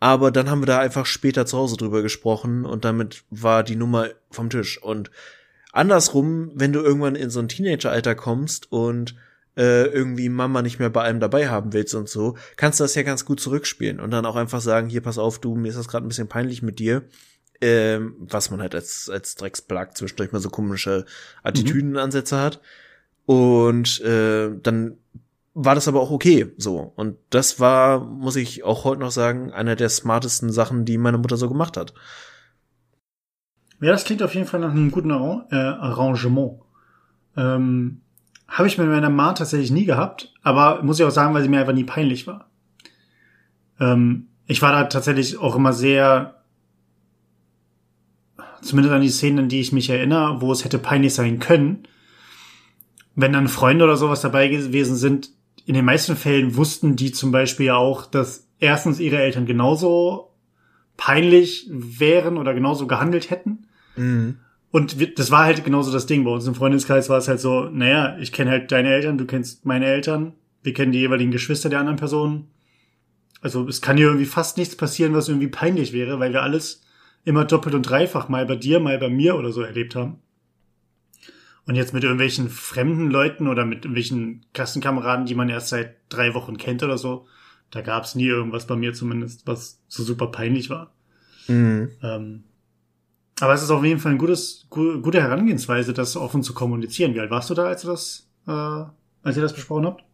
[0.00, 3.76] Aber dann haben wir da einfach später zu Hause drüber gesprochen und damit war die
[3.76, 4.80] Nummer vom Tisch.
[4.80, 5.10] Und
[5.78, 9.14] andersrum, wenn du irgendwann in so ein Teenageralter kommst und
[9.56, 12.94] äh, irgendwie Mama nicht mehr bei allem dabei haben willst und so, kannst du das
[12.94, 15.78] ja ganz gut zurückspielen und dann auch einfach sagen, hier pass auf, du, mir ist
[15.78, 17.02] das gerade ein bisschen peinlich mit dir.
[17.60, 21.06] Ähm, was man halt als, als Drecksplack zwischendurch mal so komische
[21.42, 22.40] Attitüdenansätze mhm.
[22.40, 22.60] hat.
[23.26, 24.98] Und äh, dann
[25.54, 26.92] war das aber auch okay so.
[26.94, 31.18] Und das war, muss ich auch heute noch sagen, einer der smartesten Sachen, die meine
[31.18, 31.94] Mutter so gemacht hat.
[33.80, 35.14] Ja, das klingt auf jeden Fall nach einem guten äh,
[35.54, 36.60] Arrangement.
[37.36, 38.00] Ähm,
[38.48, 41.48] habe ich mit meiner Ma tatsächlich nie gehabt, aber muss ich auch sagen, weil sie
[41.48, 42.48] mir einfach nie peinlich war.
[43.78, 46.42] Ähm, ich war da tatsächlich auch immer sehr,
[48.62, 51.84] zumindest an die Szenen, an die ich mich erinnere, wo es hätte peinlich sein können.
[53.14, 55.30] Wenn dann Freunde oder sowas dabei gewesen sind,
[55.66, 60.32] in den meisten Fällen wussten die zum Beispiel auch, dass erstens ihre Eltern genauso
[60.96, 63.67] peinlich wären oder genauso gehandelt hätten.
[63.98, 64.38] Mhm.
[64.70, 66.24] Und das war halt genauso das Ding.
[66.24, 69.24] Bei uns im Freundeskreis war es halt so, naja, ich kenne halt deine Eltern, du
[69.24, 72.48] kennst meine Eltern, wir kennen die jeweiligen Geschwister der anderen Personen.
[73.40, 76.82] Also es kann hier irgendwie fast nichts passieren, was irgendwie peinlich wäre, weil wir alles
[77.24, 80.18] immer doppelt und dreifach mal bei dir, mal bei mir oder so erlebt haben.
[81.66, 86.34] Und jetzt mit irgendwelchen fremden Leuten oder mit irgendwelchen Klassenkameraden, die man erst seit drei
[86.34, 87.26] Wochen kennt oder so,
[87.70, 90.94] da gab es nie irgendwas bei mir zumindest, was so super peinlich war.
[91.46, 91.90] Mhm.
[92.02, 92.44] Ähm,
[93.40, 97.14] aber es ist auf jeden Fall ein gutes, gu gute Herangehensweise, das offen zu kommunizieren.
[97.14, 100.04] Wie alt warst du da, als du das, äh, als ihr das besprochen habt?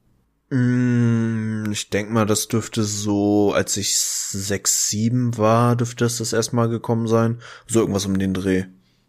[0.50, 6.32] Mm, ich denk mal, das dürfte so, als ich sechs, sieben war, dürfte das das
[6.32, 7.40] erstmal gekommen sein.
[7.66, 8.64] So irgendwas um den Dreh.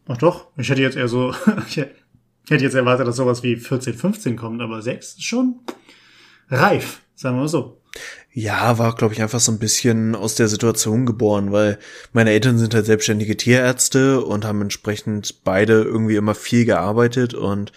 [0.08, 1.34] Ach doch, ich hätte jetzt eher so,
[1.68, 5.60] ich hätte jetzt erwartet, dass sowas wie 14, 15 kommt, aber sechs ist schon
[6.50, 7.82] reif, sagen wir mal so.
[8.32, 11.80] Ja, war, glaube ich, einfach so ein bisschen aus der Situation geboren, weil
[12.12, 17.72] meine Eltern sind halt selbstständige Tierärzte und haben entsprechend beide irgendwie immer viel gearbeitet und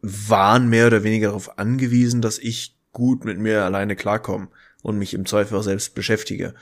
[0.00, 4.48] waren mehr oder weniger darauf angewiesen, dass ich gut mit mir alleine klarkomme
[4.82, 6.54] und mich im Zweifel auch selbst beschäftige.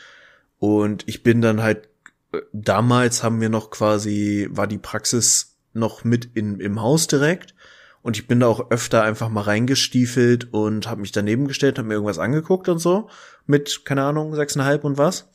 [0.58, 1.88] Und ich bin dann halt,
[2.32, 7.53] äh, damals haben wir noch quasi, war die Praxis noch mit in, im Haus direkt.
[8.04, 11.88] Und ich bin da auch öfter einfach mal reingestiefelt und habe mich daneben gestellt, habe
[11.88, 13.08] mir irgendwas angeguckt und so.
[13.46, 15.30] Mit, keine Ahnung, sechseinhalb und was.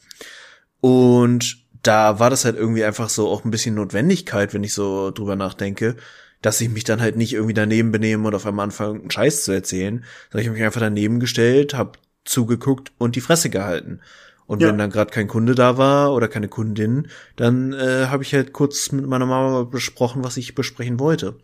[0.80, 5.10] Und da war das halt irgendwie einfach so auch ein bisschen Notwendigkeit, wenn ich so
[5.10, 5.96] drüber nachdenke,
[6.44, 9.46] dass ich mich dann halt nicht irgendwie daneben benehme und auf einmal anfange, einen Scheiß
[9.46, 14.00] zu erzählen, sondern ich habe mich einfach daneben gestellt, habe zugeguckt und die Fresse gehalten.
[14.46, 14.68] Und ja.
[14.68, 18.54] wenn dann gerade kein Kunde da war oder keine Kundin, dann äh, habe ich halt
[18.54, 21.40] kurz mit meiner Mama besprochen, was ich besprechen wollte.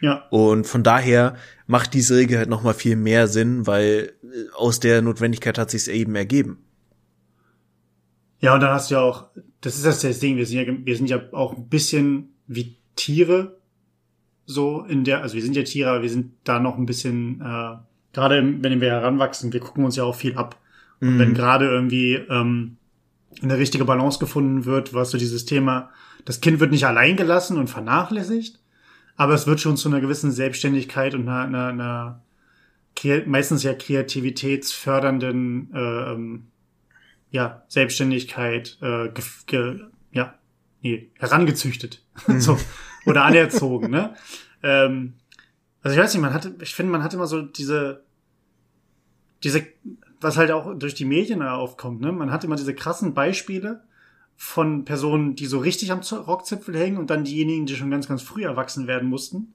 [0.00, 0.26] Ja.
[0.30, 4.80] Und von daher macht diese Regel halt noch mal viel mehr Sinn, weil äh, aus
[4.80, 6.58] der Notwendigkeit hat sich's eben ergeben.
[8.40, 9.28] Ja, und dann hast du ja auch,
[9.60, 12.76] das ist das, das Ding, wir sind ja, wir sind ja auch ein bisschen wie
[12.94, 13.58] Tiere,
[14.44, 17.40] so in der, also wir sind ja Tiere, aber wir sind da noch ein bisschen,
[17.40, 17.76] äh,
[18.12, 20.60] gerade wenn wir heranwachsen, wir gucken uns ja auch viel ab.
[21.00, 21.18] Und mm.
[21.18, 22.76] wenn gerade irgendwie ähm,
[23.42, 25.90] eine richtige Balance gefunden wird, was so dieses Thema,
[26.24, 28.60] das Kind wird nicht allein gelassen und vernachlässigt,
[29.16, 32.22] aber es wird schon zu einer gewissen Selbstständigkeit und einer, einer, einer
[33.26, 36.46] meistens ja kreativitätsfördernden äh, ähm,
[37.30, 39.80] ja, Selbstständigkeit äh, ge, ge,
[40.12, 40.34] ja,
[40.82, 42.02] nee, herangezüchtet.
[42.38, 42.58] So
[43.04, 44.14] oder anerzogen, ne?
[44.62, 45.14] Ähm,
[45.82, 48.02] also ich weiß nicht, man hatte, ich finde, man hat immer so diese,
[49.44, 49.64] diese,
[50.20, 52.10] was halt auch durch die Medien aufkommt, ne?
[52.10, 53.84] Man hat immer diese krassen Beispiele
[54.36, 58.22] von Personen, die so richtig am Rockzipfel hängen und dann diejenigen, die schon ganz, ganz
[58.22, 59.54] früh erwachsen werden mussten.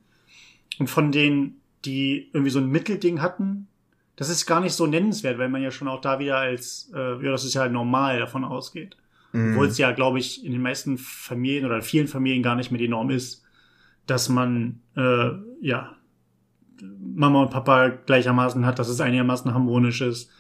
[0.79, 3.67] Und von denen, die irgendwie so ein Mittelding hatten,
[4.15, 7.23] das ist gar nicht so nennenswert, weil man ja schon auch da wieder als, äh,
[7.23, 8.97] ja, das ist ja halt normal davon ausgeht.
[9.31, 9.51] Mhm.
[9.53, 12.79] Obwohl es ja, glaube ich, in den meisten Familien oder vielen Familien gar nicht mehr
[12.79, 13.43] die Norm ist,
[14.07, 15.29] dass man äh,
[15.61, 15.95] ja
[16.99, 20.31] Mama und Papa gleichermaßen hat, dass es einigermaßen harmonisch ist,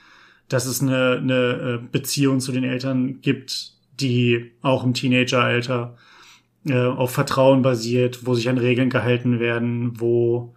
[0.47, 5.95] dass es eine, eine äh, Beziehung zu den Eltern gibt, die auch im Teenageralter
[6.65, 10.55] äh, auf Vertrauen basiert, wo sich an Regeln gehalten werden, wo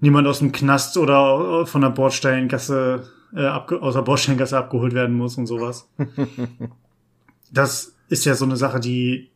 [0.00, 5.38] niemand aus dem Knast oder von der Bordsteingasse äh, aus der Bordsteingasse abgeholt werden muss
[5.38, 5.88] und sowas.
[7.52, 9.32] das ist ja so eine Sache, die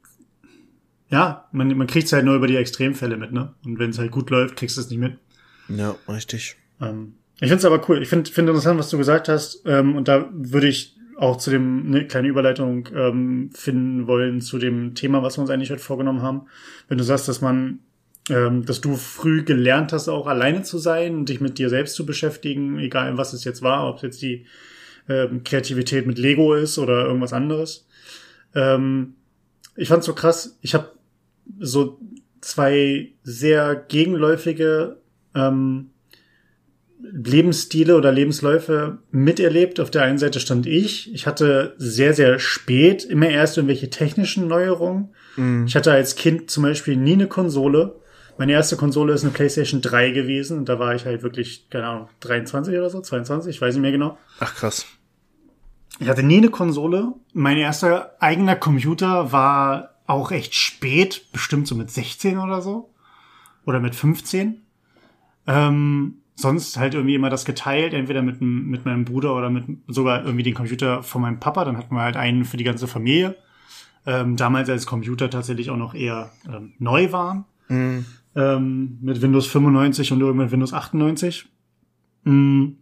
[1.08, 3.54] ja, man, man kriegt es halt nur über die Extremfälle mit, ne?
[3.64, 5.18] Und wenn es halt gut läuft, kriegst du es nicht mit.
[5.68, 6.56] Ja, richtig.
[6.80, 8.02] Ähm, ich finde es aber cool.
[8.02, 9.62] Ich finde find interessant, was du gesagt hast.
[9.66, 14.58] Ähm, und da würde ich auch zu dem eine kleine Überleitung ähm, finden wollen zu
[14.58, 16.42] dem Thema, was wir uns eigentlich heute vorgenommen haben.
[16.88, 17.80] Wenn du sagst, dass man,
[18.28, 21.94] ähm, dass du früh gelernt hast, auch alleine zu sein und dich mit dir selbst
[21.94, 24.46] zu beschäftigen, egal was es jetzt war, ob es jetzt die
[25.08, 27.86] ähm, Kreativität mit Lego ist oder irgendwas anderes.
[28.54, 29.14] Ähm,
[29.74, 30.58] ich fand's so krass.
[30.60, 30.92] Ich habe
[31.58, 31.98] so
[32.40, 34.98] zwei sehr gegenläufige
[35.34, 35.90] ähm,
[37.00, 39.80] Lebensstile oder Lebensläufe miterlebt.
[39.80, 41.12] Auf der einen Seite stand ich.
[41.14, 45.10] Ich hatte sehr, sehr spät immer erst irgendwelche technischen Neuerungen.
[45.36, 45.66] Mhm.
[45.66, 47.96] Ich hatte als Kind zum Beispiel nie eine Konsole.
[48.38, 50.58] Meine erste Konsole ist eine PlayStation 3 gewesen.
[50.58, 53.82] Und da war ich halt wirklich, keine Ahnung, 23 oder so, 22, ich weiß nicht
[53.82, 54.18] mehr genau.
[54.40, 54.86] Ach krass.
[55.98, 57.12] Ich hatte nie eine Konsole.
[57.32, 62.90] Mein erster eigener Computer war auch recht spät, bestimmt so mit 16 oder so.
[63.64, 64.62] Oder mit 15.
[65.46, 70.24] Ähm, sonst halt irgendwie immer das geteilt, entweder mit, mit meinem Bruder oder mit sogar
[70.24, 71.64] irgendwie den Computer von meinem Papa.
[71.64, 73.36] Dann hatten wir halt einen für die ganze Familie.
[74.04, 77.44] Ähm, damals als Computer tatsächlich auch noch eher ähm, neu waren.
[77.68, 78.04] Mhm.
[78.36, 81.48] Ähm, mit Windows 95 und irgendwann Windows 98.
[82.24, 82.76] Mhm.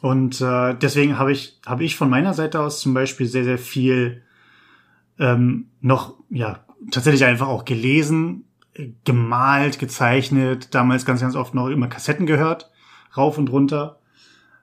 [0.00, 3.58] Und äh, deswegen habe ich, habe ich von meiner Seite aus zum Beispiel sehr, sehr
[3.58, 4.22] viel
[5.18, 8.44] ähm, noch, ja, tatsächlich einfach auch gelesen,
[9.04, 12.70] gemalt, gezeichnet, damals ganz, ganz oft noch immer Kassetten gehört,
[13.16, 13.98] rauf und runter.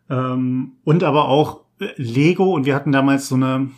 [0.09, 1.61] Ähm, und aber auch
[1.95, 3.69] Lego und wir hatten damals so eine,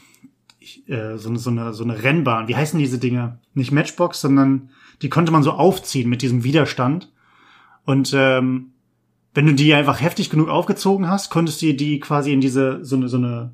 [0.87, 2.47] äh, so eine, so eine, so eine Rennbahn.
[2.47, 3.39] Wie heißen diese Dinge?
[3.53, 4.69] Nicht Matchbox, sondern
[5.01, 7.11] die konnte man so aufziehen mit diesem Widerstand.
[7.85, 8.71] Und ähm,
[9.33, 12.95] wenn du die einfach heftig genug aufgezogen hast, konntest du die quasi in diese so
[12.95, 13.53] eine so eine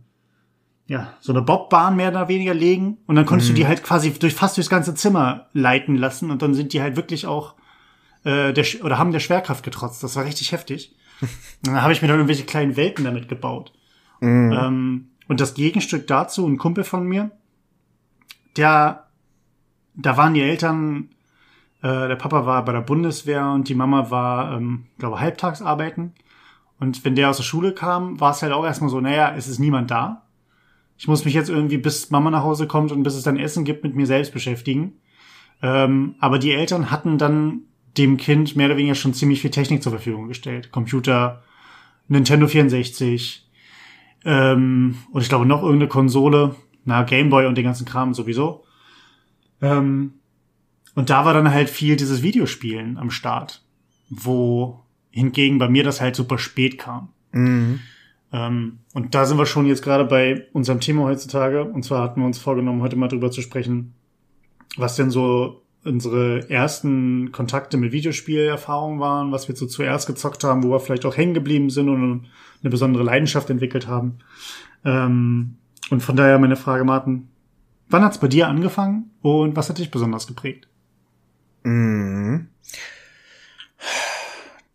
[0.88, 3.56] ja so eine Bobbahn mehr oder weniger legen und dann konntest mhm.
[3.56, 6.82] du die halt quasi durch fast durchs ganze Zimmer leiten lassen und dann sind die
[6.82, 7.56] halt wirklich auch
[8.24, 10.04] äh, der oder haben der Schwerkraft getrotzt.
[10.04, 10.96] Das war richtig heftig.
[11.22, 11.30] und
[11.64, 13.74] dann habe ich mir dann irgendwelche kleinen Welten damit gebaut.
[14.20, 14.52] Mhm.
[14.52, 17.32] Ähm, und das Gegenstück dazu, ein Kumpel von mir,
[18.58, 19.08] der
[19.98, 21.10] da waren die Eltern
[21.86, 26.14] äh, der Papa war bei der Bundeswehr und die Mama war, ähm, glaube halbtagsarbeiten.
[26.80, 29.48] Und wenn der aus der Schule kam, war es halt auch erstmal so, naja, es
[29.48, 30.24] ist niemand da.
[30.98, 33.66] Ich muss mich jetzt irgendwie, bis Mama nach Hause kommt und bis es dann Essen
[33.66, 34.94] gibt, mit mir selbst beschäftigen.
[35.62, 37.62] Ähm, aber die Eltern hatten dann
[37.98, 40.72] dem Kind mehr oder weniger schon ziemlich viel Technik zur Verfügung gestellt.
[40.72, 41.44] Computer,
[42.08, 43.46] Nintendo 64
[44.26, 48.66] ähm, und ich glaube noch irgendeine Konsole, na Gameboy und den ganzen Kram sowieso.
[49.62, 50.16] Ähm,
[50.96, 53.64] und da war dann halt viel dieses Videospielen am Start,
[54.10, 57.10] wo hingegen bei mir das halt super spät kam.
[57.32, 57.80] Mhm.
[58.36, 61.64] Ähm, und da sind wir schon jetzt gerade bei unserem Thema heutzutage.
[61.64, 63.94] Und zwar hatten wir uns vorgenommen, heute mal drüber zu sprechen,
[64.76, 70.64] was denn so unsere ersten Kontakte mit Videospielerfahrungen waren, was wir so zuerst gezockt haben,
[70.64, 72.26] wo wir vielleicht auch hängen geblieben sind und
[72.62, 74.18] eine besondere Leidenschaft entwickelt haben.
[74.84, 75.56] Ähm,
[75.92, 77.30] und von daher meine Frage, Martin,
[77.88, 80.68] wann hat's bei dir angefangen und was hat dich besonders geprägt?
[81.64, 82.48] Mhm.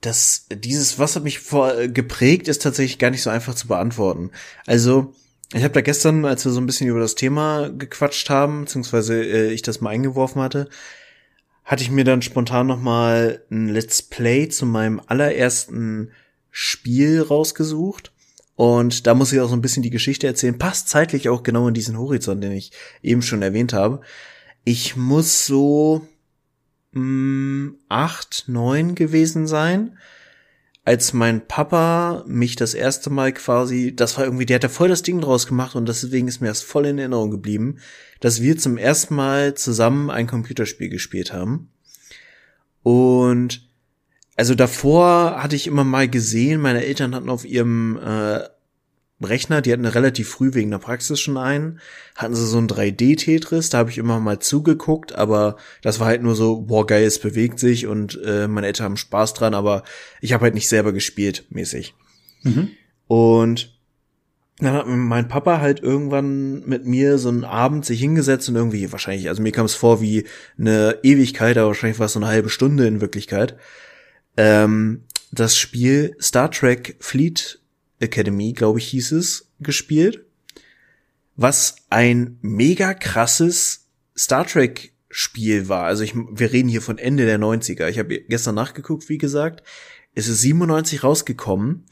[0.00, 3.68] Das, dieses, was hat mich vor, äh, geprägt, ist tatsächlich gar nicht so einfach zu
[3.68, 4.30] beantworten.
[4.66, 5.12] Also,
[5.52, 9.22] ich habe da gestern, als wir so ein bisschen über das Thema gequatscht haben, beziehungsweise
[9.22, 10.68] äh, ich das mal eingeworfen hatte,
[11.64, 16.10] hatte ich mir dann spontan noch mal ein Let's Play zu meinem allerersten
[16.50, 18.12] Spiel rausgesucht.
[18.56, 20.58] Und da muss ich auch so ein bisschen die Geschichte erzählen.
[20.58, 24.02] Passt zeitlich auch genau in diesen Horizont, den ich eben schon erwähnt habe.
[24.64, 26.06] Ich muss so
[26.92, 29.96] mh, mm, acht, neun gewesen sein,
[30.84, 34.88] als mein Papa mich das erste Mal quasi, das war irgendwie, der hat da voll
[34.88, 37.78] das Ding draus gemacht und deswegen ist mir das voll in Erinnerung geblieben,
[38.20, 41.70] dass wir zum ersten Mal zusammen ein Computerspiel gespielt haben.
[42.82, 43.68] Und
[44.36, 48.40] also davor hatte ich immer mal gesehen, meine Eltern hatten auf ihrem äh,
[49.22, 51.80] Rechner, die hatten relativ früh wegen der Praxis schon einen,
[52.16, 56.22] hatten sie so ein 3D-Tetris, da habe ich immer mal zugeguckt, aber das war halt
[56.22, 59.84] nur so, boah, geil, es bewegt sich und äh, meine Eltern haben Spaß dran, aber
[60.20, 61.94] ich habe halt nicht selber gespielt, mäßig.
[62.42, 62.70] Mhm.
[63.06, 63.78] Und
[64.58, 68.92] dann hat mein Papa halt irgendwann mit mir so einen Abend sich hingesetzt und irgendwie
[68.92, 70.26] wahrscheinlich, also mir kam es vor wie
[70.58, 73.56] eine Ewigkeit, aber wahrscheinlich war es so eine halbe Stunde in Wirklichkeit.
[74.36, 77.59] Ähm, das Spiel Star Trek Fleet
[78.00, 80.24] Academy, glaube ich, hieß es, gespielt.
[81.36, 85.84] Was ein mega krasses Star Trek Spiel war.
[85.84, 87.88] Also ich, wir reden hier von Ende der 90er.
[87.88, 89.66] Ich habe gestern nachgeguckt, wie gesagt.
[90.14, 91.84] Es ist 97 rausgekommen.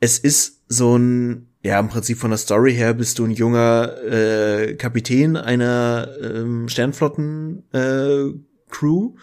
[0.00, 4.02] Es ist so ein, ja, im Prinzip von der Story her bist du ein junger
[4.02, 8.32] äh, Kapitän einer ähm, Sternflotten äh,
[8.70, 9.14] Crew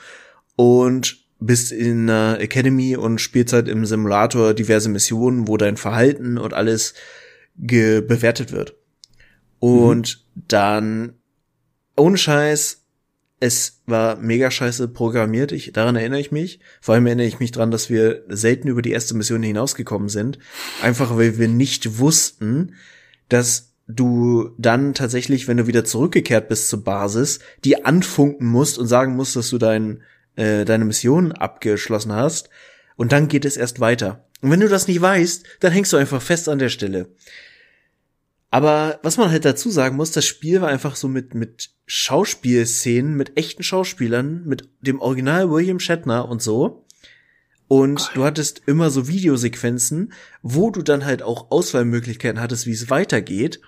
[0.55, 6.37] und bist in einer Academy und spielst halt im Simulator diverse Missionen, wo dein Verhalten
[6.37, 6.93] und alles
[7.55, 8.75] bewertet wird.
[9.59, 10.41] Und mhm.
[10.47, 11.13] dann,
[11.95, 12.81] ohne Scheiß,
[13.39, 15.51] es war mega scheiße programmiert.
[15.51, 16.59] Ich, daran erinnere ich mich.
[16.81, 20.39] Vor allem erinnere ich mich dran, dass wir selten über die erste Mission hinausgekommen sind.
[20.81, 22.75] Einfach weil wir nicht wussten,
[23.29, 28.87] dass du dann tatsächlich, wenn du wieder zurückgekehrt bist zur Basis, die anfunken musst und
[28.87, 30.01] sagen musst, dass du deinen
[30.35, 32.49] äh, deine Mission abgeschlossen hast.
[32.95, 34.25] Und dann geht es erst weiter.
[34.41, 37.09] Und wenn du das nicht weißt, dann hängst du einfach fest an der Stelle.
[38.51, 43.15] Aber was man halt dazu sagen muss, das Spiel war einfach so mit, mit Schauspielszenen,
[43.15, 46.85] mit echten Schauspielern, mit dem Original William Shatner und so.
[47.67, 52.89] Und du hattest immer so Videosequenzen, wo du dann halt auch Auswahlmöglichkeiten hattest, wie es
[52.89, 53.59] weitergeht.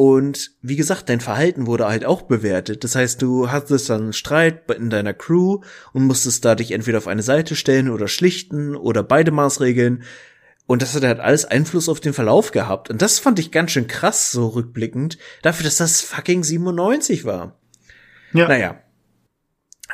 [0.00, 2.84] Und wie gesagt, dein Verhalten wurde halt auch bewertet.
[2.84, 5.60] Das heißt, du hattest dann einen Streit in deiner Crew
[5.92, 10.02] und musstest da dich entweder auf eine Seite stellen oder schlichten oder beide Maßregeln.
[10.66, 12.88] Und das hat halt alles Einfluss auf den Verlauf gehabt.
[12.88, 17.60] Und das fand ich ganz schön krass, so rückblickend, dafür, dass das fucking 97 war.
[18.32, 18.48] Ja.
[18.48, 18.82] Naja.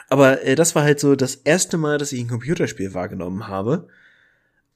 [0.08, 3.88] Aber äh, das war halt so das erste Mal, dass ich ein Computerspiel wahrgenommen habe.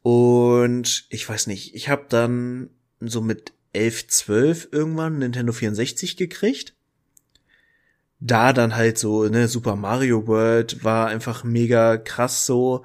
[0.03, 6.75] Und ich weiß nicht, ich habe dann so mit 11, 12 irgendwann Nintendo 64 gekriegt.
[8.19, 12.85] Da dann halt so, ne, Super Mario World war einfach mega krass so.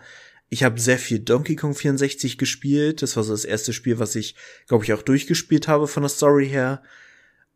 [0.49, 3.01] Ich habe sehr viel Donkey Kong 64 gespielt.
[3.01, 4.35] Das war so das erste Spiel, was ich,
[4.67, 6.81] glaube ich, auch durchgespielt habe von der Story her.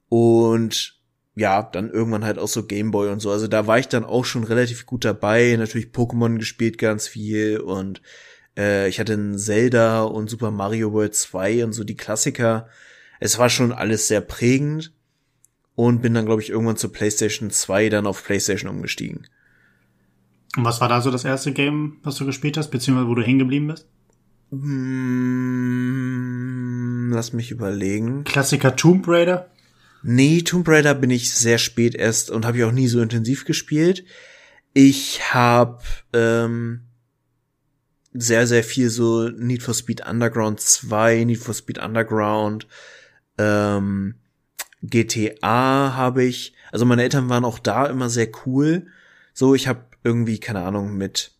[0.09, 0.99] Und
[1.35, 3.31] ja, dann irgendwann halt auch so Gameboy und so.
[3.31, 5.55] Also da war ich dann auch schon relativ gut dabei.
[5.57, 8.01] Natürlich Pokémon gespielt ganz viel und
[8.57, 12.67] äh, ich hatte ein Zelda und Super Mario World 2 und so die Klassiker.
[13.19, 14.93] Es war schon alles sehr prägend
[15.75, 19.27] und bin dann, glaube ich, irgendwann zur PlayStation 2 dann auf PlayStation umgestiegen.
[20.57, 23.21] Und was war da so das erste Game, was du gespielt hast, beziehungsweise wo du
[23.21, 23.87] hängen geblieben bist?
[24.51, 25.51] Hm,
[27.13, 28.23] lass mich überlegen.
[28.23, 29.51] Klassiker Tomb Raider?
[30.01, 33.45] Nee, Tomb Raider bin ich sehr spät erst und habe ich auch nie so intensiv
[33.45, 34.05] gespielt.
[34.73, 35.79] Ich habe
[36.13, 36.81] ähm,
[38.13, 42.67] sehr, sehr viel so Need for Speed Underground 2, Need for Speed Underground,
[43.39, 44.13] ähm,
[44.83, 46.53] GTA habe ich.
[46.71, 48.87] Also meine Eltern waren auch da immer sehr cool.
[49.33, 51.31] So, ich habe irgendwie, keine Ahnung, mit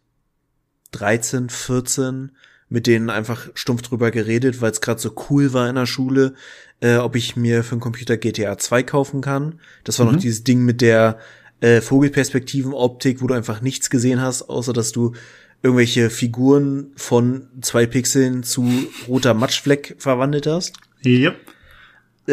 [0.92, 2.32] 13, 14
[2.70, 6.36] mit denen einfach stumpf drüber geredet, weil es gerade so cool war in der Schule,
[6.82, 9.60] äh, ob ich mir für einen Computer GTA 2 kaufen kann.
[9.84, 10.14] Das war mhm.
[10.14, 11.18] noch dieses Ding mit der
[11.62, 15.14] äh, Vogelperspektiven-Optik, wo du einfach nichts gesehen hast, außer dass du
[15.64, 18.70] irgendwelche Figuren von zwei Pixeln zu
[19.08, 20.78] roter Matschfleck verwandelt hast.
[21.04, 21.36] Yep.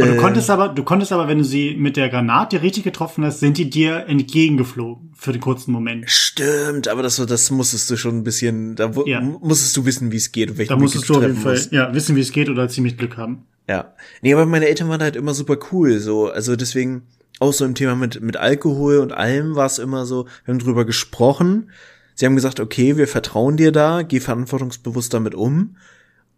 [0.03, 0.17] Und du äh.
[0.17, 3.59] konntest aber, du konntest aber, wenn du sie mit der Granate richtig getroffen hast, sind
[3.59, 6.11] die dir entgegengeflogen für den kurzen Moment.
[6.11, 9.21] Stimmt, aber das, das musstest du schon ein bisschen, da ja.
[9.21, 10.71] musstest du wissen, wie es geht.
[10.71, 11.73] Da musstest du auf jeden Fall, musst.
[11.73, 13.47] ja, wissen, wie es geht oder ziemlich Glück haben.
[13.69, 13.95] Ja.
[14.23, 17.03] Nee, aber meine Eltern waren halt immer super cool, so, also deswegen,
[17.41, 20.61] auch so im Thema mit, mit Alkohol und allem war es immer so, wir haben
[20.61, 21.71] drüber gesprochen,
[22.17, 25.77] Sie haben gesagt, okay, wir vertrauen dir da, geh verantwortungsbewusst damit um.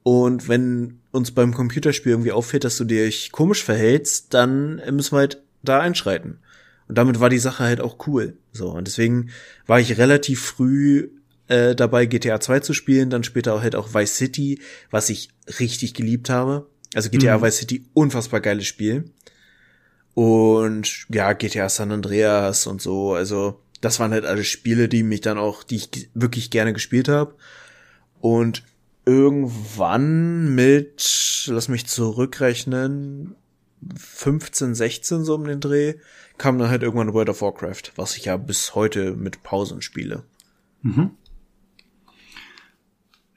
[0.02, 5.20] Und wenn uns beim Computerspiel irgendwie auffällt, dass du dich komisch verhältst, dann müssen wir
[5.20, 6.38] halt da einschreiten.
[6.88, 8.36] Und damit war die Sache halt auch cool.
[8.52, 9.30] So, und deswegen
[9.66, 11.10] war ich relativ früh
[11.48, 15.30] äh, dabei, GTA 2 zu spielen, dann später auch halt auch Vice City, was ich
[15.58, 16.66] richtig geliebt habe.
[16.94, 17.42] Also GTA mhm.
[17.42, 19.10] Vice City, unfassbar geiles Spiel.
[20.14, 25.20] Und ja, GTA San Andreas und so, also das waren halt alle Spiele, die mich
[25.20, 27.34] dann auch, die ich wirklich gerne gespielt habe.
[28.20, 28.64] Und
[29.08, 33.34] irgendwann mit, lass mich zurückrechnen,
[33.96, 35.94] 15, 16 so um den Dreh,
[36.36, 40.24] kam dann halt irgendwann World of Warcraft, was ich ja bis heute mit Pausen spiele.
[40.82, 41.12] Mhm.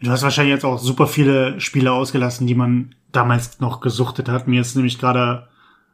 [0.02, 4.48] Du hast wahrscheinlich jetzt auch super viele Spiele ausgelassen, die man damals noch gesuchtet hat.
[4.48, 5.48] Mir ist nämlich gerade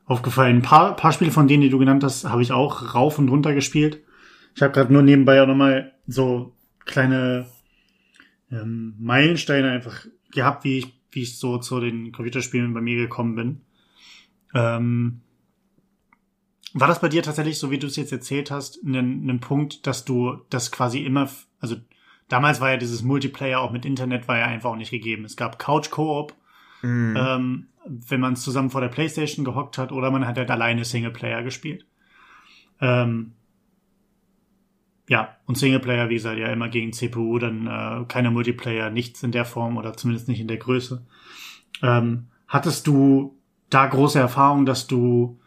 [0.06, 3.20] aufgefallen, ein paar, paar Spiele von denen, die du genannt hast, habe ich auch rauf
[3.20, 4.02] und runter gespielt.
[4.56, 6.54] Ich habe gerade nur nebenbei auch nochmal so
[6.86, 7.46] kleine
[8.52, 13.36] ähm, Meilensteine einfach gehabt, wie ich, wie ich so zu den Computerspielen bei mir gekommen
[13.36, 13.62] bin.
[14.54, 15.22] Ähm,
[16.74, 20.06] war das bei dir tatsächlich, so wie du es jetzt erzählt hast, ein, Punkt, dass
[20.06, 21.30] du das quasi immer,
[21.60, 21.76] also
[22.28, 25.26] damals war ja dieses Multiplayer auch mit Internet war ja einfach auch nicht gegeben.
[25.26, 26.36] Es gab Couch Koop,
[26.82, 27.16] mm.
[27.16, 31.42] ähm, wenn man zusammen vor der Playstation gehockt hat, oder man hat halt alleine Singleplayer
[31.42, 31.86] gespielt.
[32.82, 33.34] Ähm,
[35.08, 39.32] ja, und Singleplayer, wie gesagt, ja immer gegen CPU, dann äh, keine Multiplayer, nichts in
[39.32, 41.06] der Form oder zumindest nicht in der Größe.
[41.82, 43.40] Ähm, hattest du
[43.70, 45.40] da große Erfahrung, dass du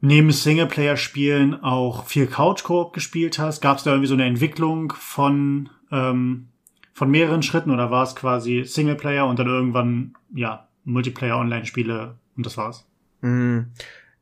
[0.00, 3.62] neben Singleplayer-Spielen auch viel Couch-Koop gespielt hast?
[3.62, 6.48] Gab es da irgendwie so eine Entwicklung von, ähm,
[6.92, 12.58] von mehreren Schritten oder war es quasi Singleplayer und dann irgendwann, ja, Multiplayer-Online-Spiele und das
[12.58, 12.86] war's?
[13.22, 13.60] Mm,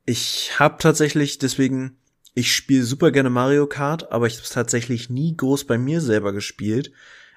[0.06, 1.96] ich habe tatsächlich deswegen
[2.34, 6.00] ich spiele super gerne Mario Kart, aber ich habe es tatsächlich nie groß bei mir
[6.00, 6.90] selber gespielt.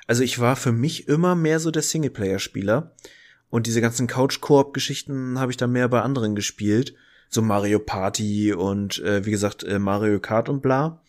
[0.07, 2.95] Also ich war für mich immer mehr so der Singleplayer-Spieler.
[3.49, 6.95] Und diese ganzen Couch-Koop-Geschichten habe ich dann mehr bei anderen gespielt.
[7.29, 11.01] So Mario Party und äh, wie gesagt äh, Mario Kart und bla.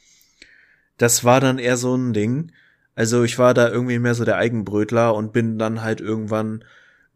[0.99, 2.53] Das war dann eher so ein Ding.
[2.95, 6.65] Also ich war da irgendwie mehr so der Eigenbrötler und bin dann halt irgendwann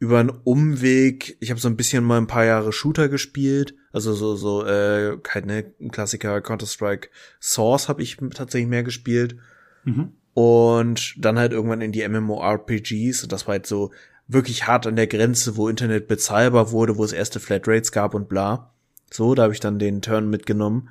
[0.03, 4.15] über einen Umweg, ich habe so ein bisschen mal ein paar Jahre Shooter gespielt, also
[4.15, 7.09] so so äh, halt ne Klassiker Counter Strike
[7.41, 9.37] Source habe ich tatsächlich mehr gespielt
[9.85, 10.11] mhm.
[10.35, 13.93] und dann halt irgendwann in die MMORPGs und das war halt so
[14.27, 18.29] wirklich hart an der Grenze, wo Internet bezahlbar wurde, wo es erste Flatrates gab und
[18.29, 18.75] bla.
[19.09, 20.89] So, da habe ich dann den Turn mitgenommen.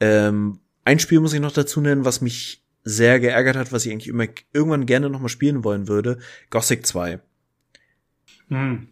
[0.00, 3.92] Ähm, ein Spiel muss ich noch dazu nennen, was mich sehr geärgert hat, was ich
[3.92, 4.24] eigentlich immer
[4.54, 6.16] irgendwann gerne noch mal spielen wollen würde,
[6.48, 7.20] Gothic 2.
[8.50, 8.88] Hm.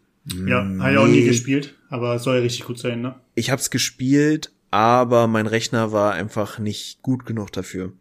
[0.47, 0.79] Ja, nee.
[0.81, 3.15] habe ich auch nie gespielt, aber soll ja richtig gut sein, ne?
[3.35, 7.93] Ich hab's gespielt, aber mein Rechner war einfach nicht gut genug dafür.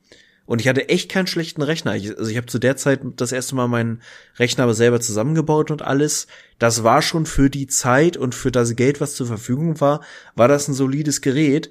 [0.46, 1.94] Und ich hatte echt keinen schlechten Rechner.
[1.94, 4.00] Ich, also ich habe zu der Zeit das erste Mal meinen
[4.38, 6.26] Rechner aber selber zusammengebaut und alles.
[6.58, 10.00] Das war schon für die Zeit und für das Geld, was zur Verfügung war,
[10.36, 11.70] war das ein solides Gerät.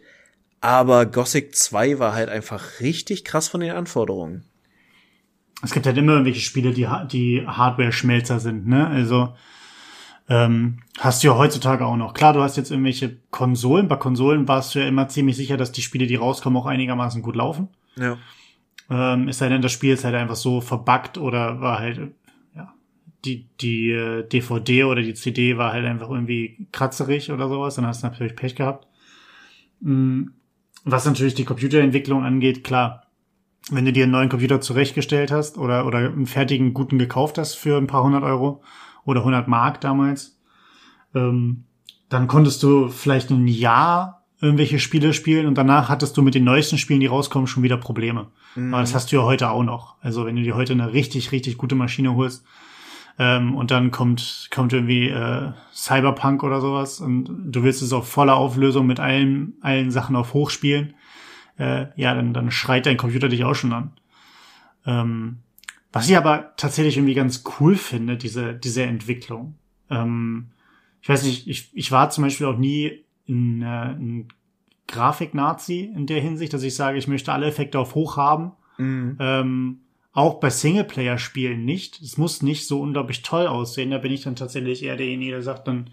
[0.62, 4.44] Aber Gothic 2 war halt einfach richtig krass von den Anforderungen.
[5.64, 8.86] Es gibt halt immer irgendwelche Spiele, die, die Hardware-Schmelzer sind, ne?
[8.88, 9.34] Also
[10.30, 12.14] ähm, hast du ja heutzutage auch noch.
[12.14, 13.88] Klar, du hast jetzt irgendwelche Konsolen.
[13.88, 17.22] Bei Konsolen warst du ja immer ziemlich sicher, dass die Spiele, die rauskommen, auch einigermaßen
[17.22, 17.70] gut laufen.
[17.96, 18.18] Ja.
[18.90, 22.14] Ähm, es sei denn, das Spiel ist halt einfach so verbuggt oder war halt,
[22.56, 22.74] ja,
[23.24, 27.86] die, die äh, DVD oder die CD war halt einfach irgendwie kratzerig oder sowas, dann
[27.86, 28.88] hast du natürlich Pech gehabt.
[29.80, 30.34] Mhm.
[30.84, 33.08] Was natürlich die Computerentwicklung angeht, klar,
[33.70, 37.56] wenn du dir einen neuen Computer zurechtgestellt hast oder, oder einen fertigen guten gekauft hast
[37.56, 38.62] für ein paar hundert Euro
[39.08, 40.38] oder 100 Mark damals,
[41.16, 41.64] ähm,
[42.10, 46.44] dann konntest du vielleicht ein Jahr irgendwelche Spiele spielen und danach hattest du mit den
[46.44, 48.28] neuesten Spielen, die rauskommen, schon wieder Probleme.
[48.56, 48.74] Mhm.
[48.74, 49.96] Aber das hast du ja heute auch noch.
[50.02, 52.46] Also wenn du dir heute eine richtig, richtig gute Maschine holst
[53.18, 58.08] ähm, und dann kommt, kommt irgendwie äh, Cyberpunk oder sowas und du willst es auf
[58.08, 60.94] voller Auflösung mit allen, allen Sachen auf hoch spielen,
[61.58, 63.92] äh, ja, dann, dann schreit dein Computer dich auch schon an.
[64.86, 65.38] Ähm,
[65.92, 69.56] was ich aber tatsächlich irgendwie ganz cool finde, diese, diese Entwicklung.
[69.90, 70.48] Ähm,
[71.02, 74.28] ich weiß nicht, ich, ich war zum Beispiel auch nie ein, äh, ein
[74.88, 78.52] Grafik-Nazi in der Hinsicht, dass ich sage, ich möchte alle Effekte auf hoch haben.
[78.78, 79.18] Mhm.
[79.20, 79.80] Ähm,
[80.14, 82.02] auch bei Singleplayer-Spielen nicht.
[82.02, 83.92] Es muss nicht so unglaublich toll aussehen.
[83.92, 85.92] Da bin ich dann tatsächlich eher derjenige, der sagt, dann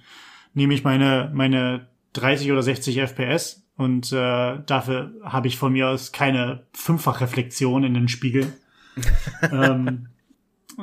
[0.54, 5.88] nehme ich meine, meine 30 oder 60 FPS und äh, dafür habe ich von mir
[5.88, 8.52] aus keine Fünffachreflexion in den Spiegel.
[9.52, 10.08] ähm,
[10.78, 10.82] äh,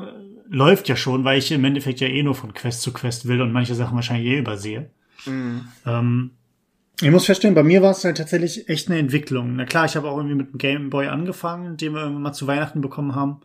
[0.49, 3.41] läuft ja schon, weil ich im Endeffekt ja eh nur von Quest zu Quest will
[3.41, 4.89] und manche Sachen wahrscheinlich eh übersehe.
[5.25, 5.67] Mhm.
[5.85, 6.31] Ähm,
[7.01, 9.55] ich muss feststellen, bei mir war es halt tatsächlich echt eine Entwicklung.
[9.55, 12.33] Na klar, ich habe auch irgendwie mit dem Game Boy angefangen, den wir irgendwann mal
[12.33, 13.41] zu Weihnachten bekommen haben.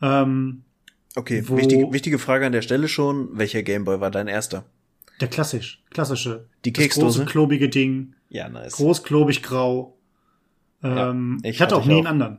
[0.00, 0.62] Ähm,
[1.14, 3.28] okay, wichtige, wichtige Frage an der Stelle schon.
[3.32, 4.64] Welcher Game Boy war dein erster?
[5.20, 6.46] Der klassisch, klassische.
[6.64, 7.06] Die Keksdose?
[7.06, 8.14] Das große, klobige Ding.
[8.30, 8.72] Ja, nice.
[8.74, 9.98] Groß, klobig, grau.
[10.82, 11.98] Ähm, ja, ich, hatte, hatte auch nie auch.
[11.98, 12.38] einen anderen.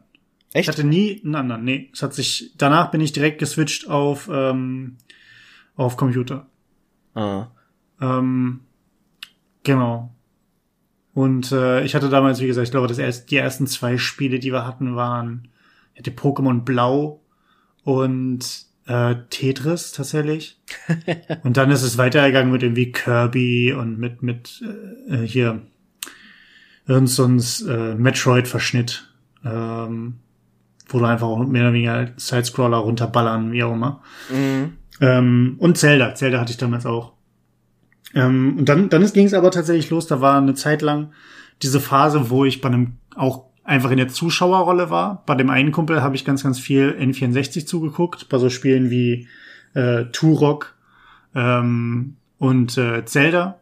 [0.53, 0.67] Echt?
[0.67, 1.63] Ich hatte nie einen anderen.
[1.63, 4.97] Nee, es hat sich, danach bin ich direkt geswitcht auf, ähm,
[5.75, 6.47] auf Computer.
[7.13, 7.47] Ah.
[8.01, 8.61] Ähm,
[9.63, 10.15] genau.
[11.13, 14.39] Und äh, ich hatte damals, wie gesagt, ich glaube, das erst, die ersten zwei Spiele,
[14.39, 15.49] die wir hatten, waren
[15.99, 17.21] ich hatte Pokémon Blau
[17.83, 20.61] und äh, Tetris tatsächlich.
[21.43, 24.63] und dann ist es weitergegangen mit irgendwie Kirby und mit mit
[25.09, 25.61] äh, hier
[26.87, 30.19] irgend so ein äh, Metroid-Verschnitt, ähm,
[30.89, 34.01] wo du einfach auch mehr oder weniger Sidescroller runterballern, wie auch immer.
[34.29, 34.73] Mhm.
[35.01, 36.15] Ähm, und Zelda.
[36.15, 37.13] Zelda hatte ich damals auch.
[38.13, 40.07] Ähm, und dann, dann ging es aber tatsächlich los.
[40.07, 41.11] Da war eine Zeit lang
[41.61, 45.23] diese Phase, wo ich bei einem auch einfach in der Zuschauerrolle war.
[45.25, 49.27] Bei dem einen Kumpel habe ich ganz, ganz viel N64 zugeguckt, bei so Spielen wie
[49.73, 50.75] äh, Turok
[51.35, 53.59] ähm, und äh, Zelda,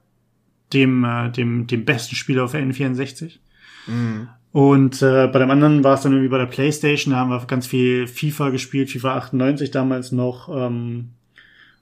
[0.72, 3.40] dem, äh, dem, dem besten Spiel auf der N64.
[3.88, 4.30] Mhm.
[4.58, 7.46] Und äh, bei dem anderen war es dann irgendwie bei der Playstation, da haben wir
[7.46, 11.12] ganz viel FIFA gespielt, FIFA 98 damals noch, ähm,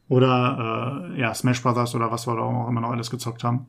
[0.10, 3.68] oder äh, ja, Smash Brothers oder was wir da auch immer noch alles gezockt haben.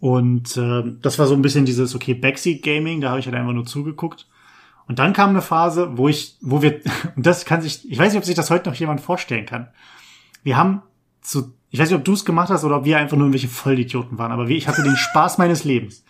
[0.00, 3.36] Und äh, das war so ein bisschen dieses, okay, Backseat Gaming, da habe ich halt
[3.36, 4.26] einfach nur zugeguckt.
[4.88, 6.80] Und dann kam eine Phase, wo ich, wo wir,
[7.16, 9.68] und das kann sich, ich weiß nicht, ob sich das heute noch jemand vorstellen kann.
[10.42, 10.80] Wir haben
[11.20, 13.48] zu, ich weiß nicht, ob du es gemacht hast oder ob wir einfach nur irgendwelche
[13.48, 16.02] Vollidioten waren, aber ich hatte den Spaß meines Lebens.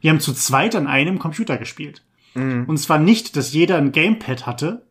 [0.00, 2.04] Wir haben zu zweit an einem Computer gespielt.
[2.34, 2.64] Mhm.
[2.66, 4.86] Und zwar nicht, dass jeder ein Gamepad hatte,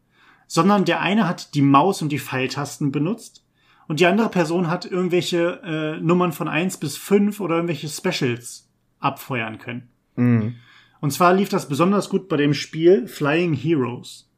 [0.48, 3.46] sondern der eine hat die Maus und die Pfeiltasten benutzt
[3.88, 8.70] und die andere Person hat irgendwelche äh, Nummern von eins bis fünf oder irgendwelche Specials
[9.00, 9.90] abfeuern können.
[10.16, 10.56] Mhm.
[11.00, 14.30] Und zwar lief das besonders gut bei dem Spiel Flying Heroes.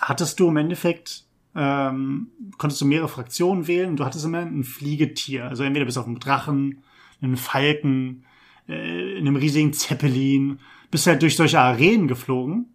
[0.00, 1.24] Hattest du im Endeffekt,
[1.54, 2.28] ähm,
[2.58, 5.46] konntest du mehrere Fraktionen wählen, du hattest immer ein Fliegetier.
[5.46, 6.82] Also entweder bist du auf einem Drachen,
[7.20, 8.24] einem Falken,
[8.68, 10.60] äh, in einem riesigen Zeppelin,
[10.90, 12.74] bist halt durch solche Arenen geflogen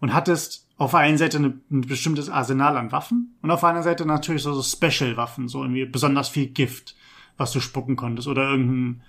[0.00, 3.70] und hattest auf der einen Seite ein, ein bestimmtes Arsenal an Waffen und auf der
[3.70, 6.96] anderen Seite natürlich so, so Special-Waffen, so irgendwie besonders viel Gift,
[7.36, 9.02] was du spucken konntest oder irgendein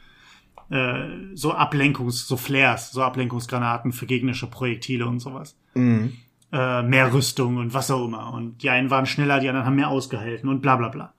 [0.69, 5.57] äh, so Ablenkungs-, so Flares, so Ablenkungsgranaten für gegnerische Projektile und sowas.
[5.73, 6.13] Mhm.
[6.51, 8.31] Äh, mehr Rüstung und was auch immer.
[8.33, 11.13] Und die einen waren schneller, die anderen haben mehr ausgehalten und bla bla bla.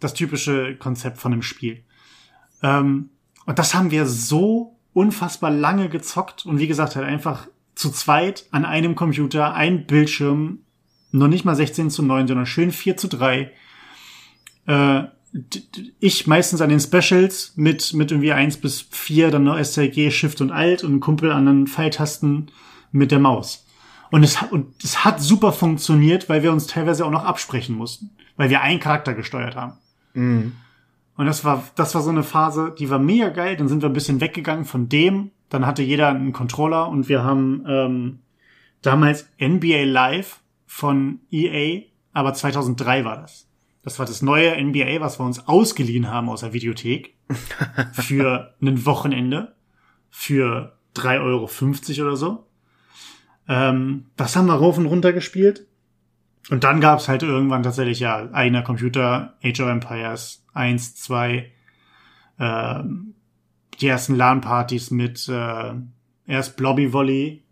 [0.00, 1.84] Das typische Konzept von einem Spiel.
[2.62, 3.10] Ähm,
[3.46, 8.46] und das haben wir so unfassbar lange gezockt und wie gesagt halt einfach zu zweit
[8.50, 10.60] an einem Computer, ein Bildschirm,
[11.10, 13.50] noch nicht mal 16 zu 9, sondern schön 4 zu 3.
[14.66, 15.02] Äh,
[15.98, 20.40] ich meistens an den Specials mit, mit irgendwie 1 bis 4, dann noch SLG, Shift
[20.40, 22.50] und Alt und ein Kumpel an den Pfeiltasten
[22.90, 23.66] mit der Maus.
[24.10, 28.10] Und es, und es hat super funktioniert, weil wir uns teilweise auch noch absprechen mussten,
[28.36, 29.78] weil wir einen Charakter gesteuert haben.
[30.12, 30.52] Mhm.
[31.16, 33.56] Und das war, das war so eine Phase, die war mega geil.
[33.56, 35.30] Dann sind wir ein bisschen weggegangen von dem.
[35.48, 38.18] Dann hatte jeder einen Controller und wir haben ähm,
[38.80, 41.82] damals NBA Live von EA,
[42.12, 43.48] aber 2003 war das.
[43.82, 47.14] Das war das neue NBA, was wir uns ausgeliehen haben aus der Videothek
[47.92, 49.54] für ein Wochenende
[50.08, 52.46] für 3,50 Euro oder so.
[53.48, 55.66] Ähm, das haben wir rauf und runter gespielt.
[56.50, 61.50] Und dann gab's halt irgendwann tatsächlich ja eigener Computer, Age of Empires 1, 2,
[62.40, 63.14] ähm,
[63.80, 65.72] die ersten LAN-Partys mit äh,
[66.26, 67.42] erst Blobby Volley,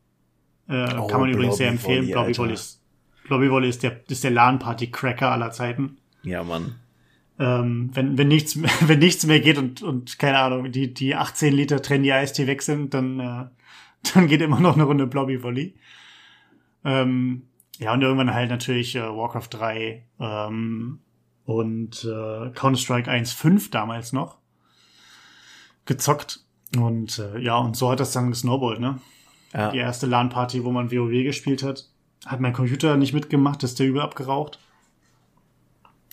[0.68, 2.02] äh, Oh, kann man übrigens sehr empfehlen.
[2.08, 2.38] Volley, Blobby.
[2.38, 2.82] Volley ist,
[3.26, 5.96] Blobby Volley ist der, ist der LAN-Party-Cracker aller Zeiten.
[6.22, 6.74] Ja, Mann.
[7.38, 11.14] Ähm, wenn, wenn nichts, mehr- wenn nichts mehr geht und, und keine Ahnung, die, die
[11.14, 13.44] 18 Liter Trendy Eistee weg sind, dann, äh,
[14.14, 15.74] dann geht immer noch eine Runde Blobby Volley.
[16.84, 17.42] Ähm,
[17.80, 21.00] ja, und irgendwann halt natürlich äh, Warcraft 3 ähm,
[21.44, 24.36] und äh, Counter-Strike 1.5 damals noch
[25.86, 26.40] gezockt.
[26.76, 29.00] Und äh, ja, und so hat das dann gesnowballt, ne?
[29.54, 29.70] Ja.
[29.72, 31.88] Die erste LAN-Party, wo man WoW gespielt hat,
[32.26, 34.60] hat mein Computer nicht mitgemacht, ist der übel abgeraucht.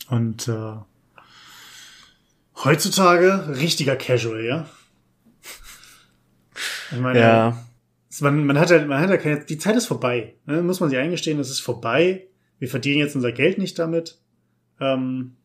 [0.09, 0.74] Und äh,
[2.63, 4.65] heutzutage richtiger Casual, ja.
[6.91, 7.66] Ich meine, Ja.
[8.22, 10.36] Man, man hat ja, man hat ja keine, die Zeit ist vorbei.
[10.45, 10.61] Ne?
[10.61, 12.28] Muss man sich eingestehen, es ist vorbei.
[12.59, 14.20] Wir verdienen jetzt unser Geld nicht damit.
[14.80, 15.36] Ähm,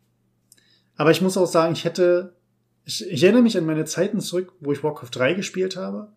[0.96, 2.36] aber ich muss auch sagen, ich hätte,
[2.84, 6.12] ich, ich erinnere mich an meine Zeiten zurück, wo ich Warcraft 3 gespielt habe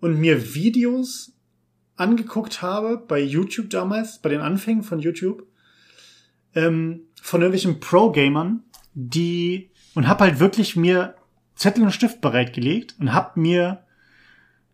[0.00, 1.32] und mir Videos
[1.96, 5.46] angeguckt habe bei YouTube damals, bei den Anfängen von YouTube,
[6.54, 8.62] ähm, von irgendwelchen Pro-Gamern,
[8.94, 11.14] die und hab halt wirklich mir
[11.56, 13.84] Zettel und Stift bereitgelegt und hab mir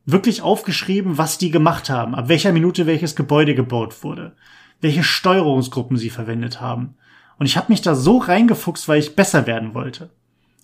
[0.06, 4.36] wirklich aufgeschrieben, was die gemacht haben, ab welcher Minute welches Gebäude gebaut wurde,
[4.80, 6.96] welche Steuerungsgruppen sie verwendet haben.
[7.38, 10.10] Und ich habe mich da so reingefuchst, weil ich besser werden wollte.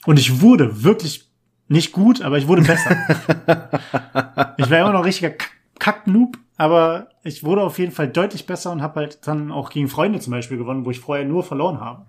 [0.07, 1.30] Und ich wurde wirklich
[1.68, 2.97] nicht gut, aber ich wurde besser.
[4.57, 8.70] ich war immer noch richtiger Kack- Kack-Noob, aber ich wurde auf jeden Fall deutlich besser
[8.70, 11.80] und habe halt dann auch gegen Freunde zum Beispiel gewonnen, wo ich vorher nur verloren
[11.80, 12.07] habe.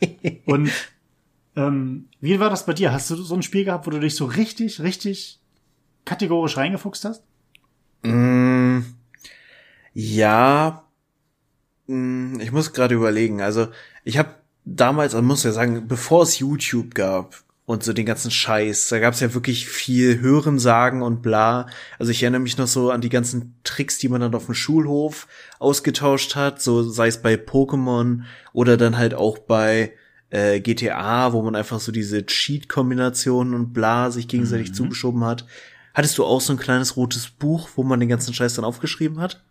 [0.46, 0.70] und
[1.54, 2.92] ähm, wie war das bei dir?
[2.92, 5.40] Hast du so ein Spiel gehabt, wo du dich so richtig, richtig
[6.08, 7.22] kategorisch reingefuchst hast?
[8.02, 8.80] Mm,
[9.92, 10.84] ja,
[11.86, 13.42] mm, ich muss gerade überlegen.
[13.42, 13.68] Also
[14.04, 14.30] ich habe
[14.64, 18.98] damals, man muss ja sagen, bevor es YouTube gab und so den ganzen Scheiß, da
[18.98, 21.66] gab es ja wirklich viel Hörensagen und bla.
[21.98, 24.54] Also ich erinnere mich noch so an die ganzen Tricks, die man dann auf dem
[24.54, 25.28] Schulhof
[25.58, 28.22] ausgetauscht hat, so sei es bei Pokémon
[28.54, 29.92] oder dann halt auch bei
[30.30, 35.46] äh, GTA, wo man einfach so diese Cheat-Kombinationen und bla sich gegenseitig zugeschoben hat.
[35.98, 39.18] Hattest du auch so ein kleines rotes Buch, wo man den ganzen Scheiß dann aufgeschrieben
[39.18, 39.42] hat?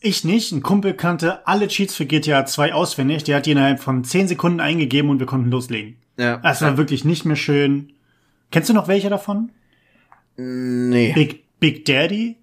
[0.00, 0.52] Ich nicht.
[0.52, 3.24] Ein Kumpel kannte alle Cheats für GTA 2 auswendig.
[3.24, 5.96] Der hat die innerhalb von 10 Sekunden eingegeben und wir konnten loslegen.
[6.18, 6.36] Ja.
[6.36, 7.94] Das war wirklich nicht mehr schön.
[8.50, 9.52] Kennst du noch welche davon?
[10.36, 11.14] Nee.
[11.14, 12.36] Big, Big Daddy?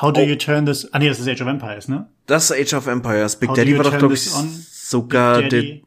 [0.00, 0.24] How do Oh.
[0.24, 0.88] you turn this?
[0.94, 2.06] Ah nee, das ist Age of Empires, ne?
[2.26, 3.34] Das ist Age of Empires.
[3.40, 5.84] Big How Daddy war doch, glaube ich, sogar der Daddy.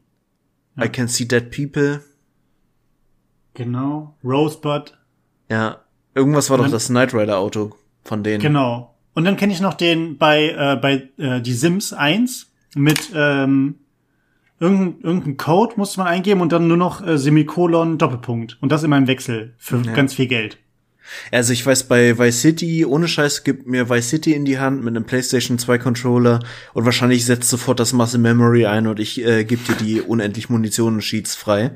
[0.78, 2.04] I Can See Dead People.
[3.54, 4.18] Genau.
[4.26, 4.98] Rosebud.
[5.50, 5.83] Ja.
[6.16, 8.42] Irgendwas war doch dann- das Knight Rider Auto von denen.
[8.42, 8.94] Genau.
[9.14, 13.76] Und dann kenne ich noch den bei, äh, bei äh, die Sims 1 mit ähm,
[14.60, 18.58] irgendein, irgendein Code musste man eingeben und dann nur noch äh, Semikolon Doppelpunkt.
[18.62, 20.58] Und das immer im Wechsel für ganz viel Geld.
[21.32, 24.84] Also ich weiß, bei Vice City, ohne Scheiß, gibt mir Vice City in die Hand
[24.84, 26.40] mit einem PlayStation 2 Controller
[26.74, 30.50] und wahrscheinlich setzt sofort das Muscle Memory ein und ich äh, gebe dir die unendlich
[30.50, 31.72] Munition Sheets frei.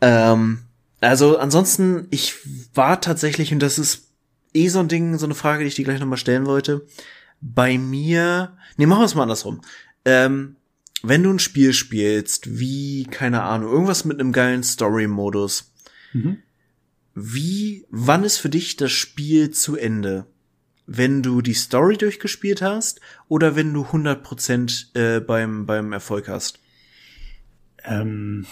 [0.00, 0.60] Ähm,
[1.04, 2.34] also ansonsten, ich
[2.74, 4.08] war tatsächlich, und das ist
[4.52, 6.86] eh so ein Ding, so eine Frage, die ich dir gleich nochmal stellen wollte.
[7.40, 9.60] Bei mir, nee, machen wir es mal andersrum.
[10.04, 10.56] Ähm,
[11.02, 15.70] wenn du ein Spiel spielst, wie, keine Ahnung, irgendwas mit einem geilen Story-Modus,
[16.12, 16.38] Mhm.
[17.14, 20.26] wie, wann ist für dich das Spiel zu Ende?
[20.86, 26.60] Wenn du die Story durchgespielt hast oder wenn du 100% äh, beim, beim Erfolg hast?
[27.82, 28.46] Ähm,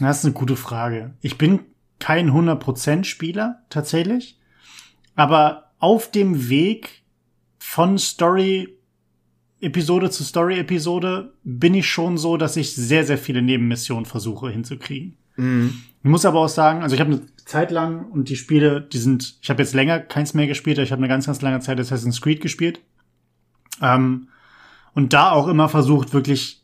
[0.00, 1.14] das ist eine gute Frage.
[1.20, 1.60] Ich bin
[2.04, 4.38] kein 100% Spieler, tatsächlich.
[5.14, 7.02] Aber auf dem Weg
[7.56, 8.76] von Story
[9.62, 14.50] Episode zu Story Episode bin ich schon so, dass ich sehr, sehr viele Nebenmissionen versuche
[14.50, 15.16] hinzukriegen.
[16.02, 18.98] Ich muss aber auch sagen, also ich habe eine Zeit lang und die Spiele, die
[18.98, 21.60] sind, ich habe jetzt länger keins mehr gespielt, aber ich habe eine ganz, ganz lange
[21.60, 22.80] Zeit Assassin's Creed gespielt.
[23.80, 24.28] Ähm,
[24.92, 26.63] und da auch immer versucht, wirklich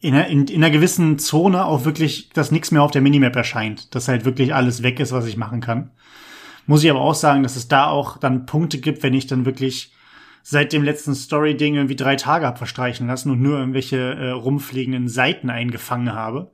[0.00, 3.34] in einer, in, in einer gewissen Zone auch wirklich, dass nichts mehr auf der Minimap
[3.34, 5.90] erscheint, dass halt wirklich alles weg ist, was ich machen kann.
[6.66, 9.46] Muss ich aber auch sagen, dass es da auch dann Punkte gibt, wenn ich dann
[9.46, 9.92] wirklich
[10.42, 15.08] seit dem letzten Story-Ding irgendwie drei Tage hab verstreichen lassen und nur irgendwelche äh, rumfliegenden
[15.08, 16.52] Seiten eingefangen habe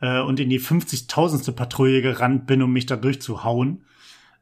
[0.00, 1.52] äh, und in die 50.000.
[1.52, 3.84] Patrouille gerannt bin, um mich da durchzuhauen,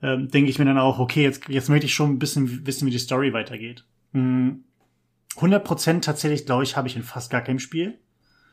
[0.00, 2.86] äh, denke ich mir dann auch, okay, jetzt, jetzt möchte ich schon ein bisschen wissen,
[2.86, 3.84] wie die Story weitergeht.
[4.12, 4.64] Hm,
[5.36, 7.98] 100% tatsächlich, glaube ich, habe ich in fast gar keinem Spiel.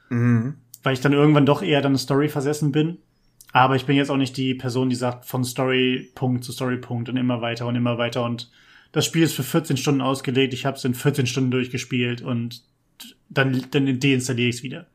[0.10, 0.56] Mhm.
[0.84, 2.98] Weil ich dann irgendwann doch eher dann Story versessen bin.
[3.52, 7.18] Aber ich bin jetzt auch nicht die Person, die sagt, von Story-Punkt zu Story-Punkt und
[7.18, 8.24] immer weiter und immer weiter.
[8.24, 8.52] Und
[8.92, 10.54] das Spiel ist für 14 Stunden ausgelegt.
[10.54, 12.64] Ich habe es in 14 Stunden durchgespielt und
[13.30, 14.88] dann, dann deinstalliere ich es wieder.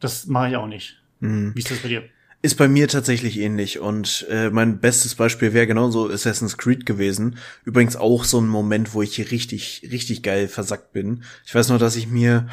[0.00, 1.00] Das mache ich auch nicht.
[1.20, 1.54] Mhm.
[1.54, 2.04] Wie ist das bei dir?
[2.40, 7.36] Ist bei mir tatsächlich ähnlich und äh, mein bestes Beispiel wäre genauso Assassin's Creed gewesen.
[7.64, 11.24] Übrigens auch so ein Moment, wo ich richtig, richtig geil versackt bin.
[11.44, 12.46] Ich weiß noch, dass ich mir,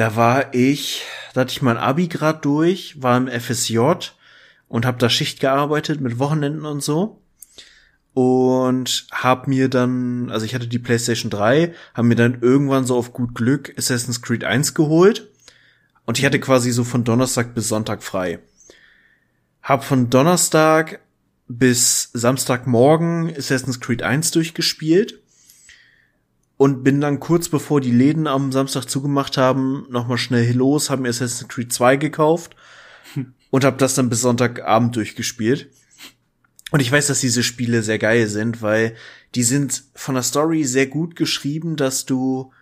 [0.00, 1.02] da war ich,
[1.34, 3.80] da hatte ich mein Abi grad durch, war im FSJ
[4.66, 7.20] und habe da Schicht gearbeitet mit Wochenenden und so.
[8.14, 12.96] Und hab mir dann, also ich hatte die PlayStation 3, hab mir dann irgendwann so
[12.96, 15.28] auf gut Glück Assassin's Creed 1 geholt.
[16.06, 18.38] Und ich hatte quasi so von Donnerstag bis Sonntag frei.
[19.62, 21.00] Hab von Donnerstag
[21.46, 25.20] bis Samstagmorgen Assassin's Creed 1 durchgespielt
[26.60, 31.00] und bin dann kurz bevor die Läden am Samstag zugemacht haben, nochmal schnell los, haben
[31.00, 32.54] mir Assassin's Creed 2 gekauft
[33.50, 35.70] und habe das dann bis Sonntagabend durchgespielt.
[36.70, 38.94] Und ich weiß, dass diese Spiele sehr geil sind, weil
[39.34, 42.52] die sind von der Story sehr gut geschrieben, dass du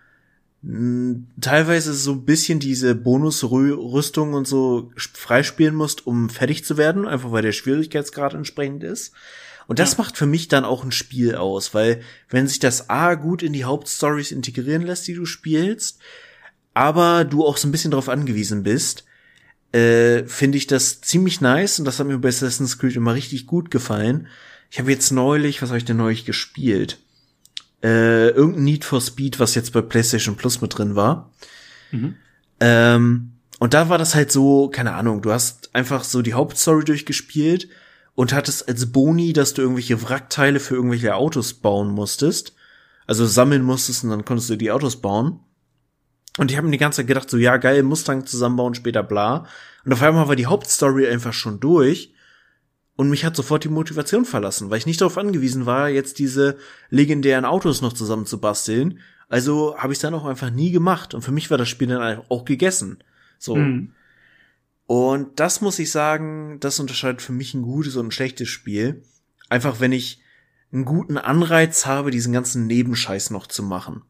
[1.40, 7.32] teilweise so ein bisschen diese Bonusrüstung und so freispielen musst, um fertig zu werden, einfach
[7.32, 9.12] weil der Schwierigkeitsgrad entsprechend ist.
[9.68, 9.98] Und das ja.
[9.98, 12.00] macht für mich dann auch ein Spiel aus, weil
[12.30, 16.00] wenn sich das A gut in die Hauptstories integrieren lässt, die du spielst,
[16.72, 19.04] aber du auch so ein bisschen darauf angewiesen bist,
[19.72, 23.46] äh, finde ich das ziemlich nice und das hat mir bei Assassin's Creed immer richtig
[23.46, 24.28] gut gefallen.
[24.70, 26.98] Ich habe jetzt neulich, was habe ich denn neulich gespielt?
[27.82, 31.30] Äh, irgendein Need for Speed, was jetzt bei PlayStation Plus mit drin war.
[31.90, 32.16] Mhm.
[32.60, 36.86] Ähm, und da war das halt so, keine Ahnung, du hast einfach so die Hauptstory
[36.86, 37.68] durchgespielt
[38.18, 42.52] und hattest als Boni, dass du irgendwelche Wrackteile für irgendwelche Autos bauen musstest.
[43.06, 45.38] Also sammeln musstest und dann konntest du die Autos bauen.
[46.36, 49.46] Und ich habe mir die ganze Zeit gedacht, so ja, geil, Mustang zusammenbauen, später bla.
[49.84, 52.12] Und auf einmal war die Hauptstory einfach schon durch.
[52.96, 56.56] Und mich hat sofort die Motivation verlassen, weil ich nicht darauf angewiesen war, jetzt diese
[56.90, 58.98] legendären Autos noch zusammen zu basteln.
[59.28, 61.14] Also habe ich dann auch einfach nie gemacht.
[61.14, 62.98] Und für mich war das Spiel dann auch gegessen.
[63.38, 63.54] So.
[63.54, 63.92] Mhm.
[64.88, 69.02] Und das muss ich sagen, das unterscheidet für mich ein gutes und ein schlechtes Spiel.
[69.50, 70.22] Einfach wenn ich
[70.72, 74.00] einen guten Anreiz habe, diesen ganzen Nebenscheiß noch zu machen.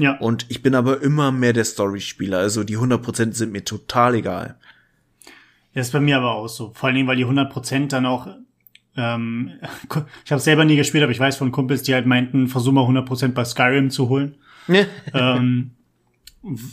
[0.00, 0.18] Ja.
[0.18, 2.38] Und ich bin aber immer mehr der Story-Spieler.
[2.38, 4.58] Also die 100% sind mir total egal.
[5.72, 6.72] Das ist bei mir aber auch so.
[6.74, 8.26] Vor allen Dingen, weil die 100% dann auch
[8.96, 9.52] ähm,
[10.24, 12.84] ich habe selber nie gespielt, aber ich weiß von Kumpels, die halt meinten, versuch mal
[12.84, 14.34] 100% bei Skyrim zu holen.
[15.12, 15.70] ähm,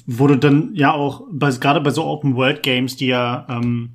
[0.06, 3.92] wo du dann ja auch, bei, gerade bei so Open-World-Games, die ja ähm,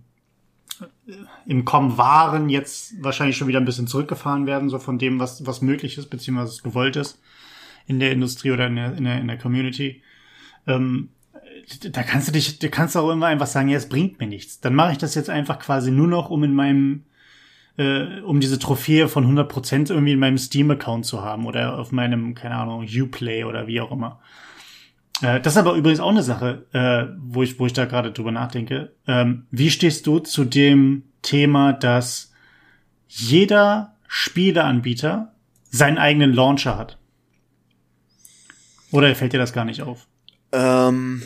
[1.46, 5.46] im Kommen waren, jetzt wahrscheinlich schon wieder ein bisschen zurückgefahren werden, so von dem, was,
[5.46, 7.20] was möglich ist, beziehungsweise gewollt ist
[7.86, 10.02] in der Industrie oder in der, in der, in der Community.
[10.66, 11.10] Ähm,
[11.90, 14.26] da kannst du dich, da kannst du auch immer einfach sagen, ja, es bringt mir
[14.26, 14.60] nichts.
[14.60, 17.04] Dann mache ich das jetzt einfach quasi nur noch, um in meinem,
[17.76, 22.34] äh, um diese Trophäe von 100% irgendwie in meinem Steam-Account zu haben oder auf meinem,
[22.34, 24.20] keine Ahnung, Uplay oder wie auch immer.
[25.22, 28.12] Äh, das ist aber übrigens auch eine Sache, äh, wo ich, wo ich da gerade
[28.12, 28.92] drüber nachdenke.
[29.06, 32.32] Ähm, wie stehst du zu dem Thema, dass
[33.08, 35.34] jeder Spieleanbieter
[35.70, 36.98] seinen eigenen Launcher hat?
[38.90, 40.06] Oder fällt dir das gar nicht auf?
[40.52, 41.22] Ähm,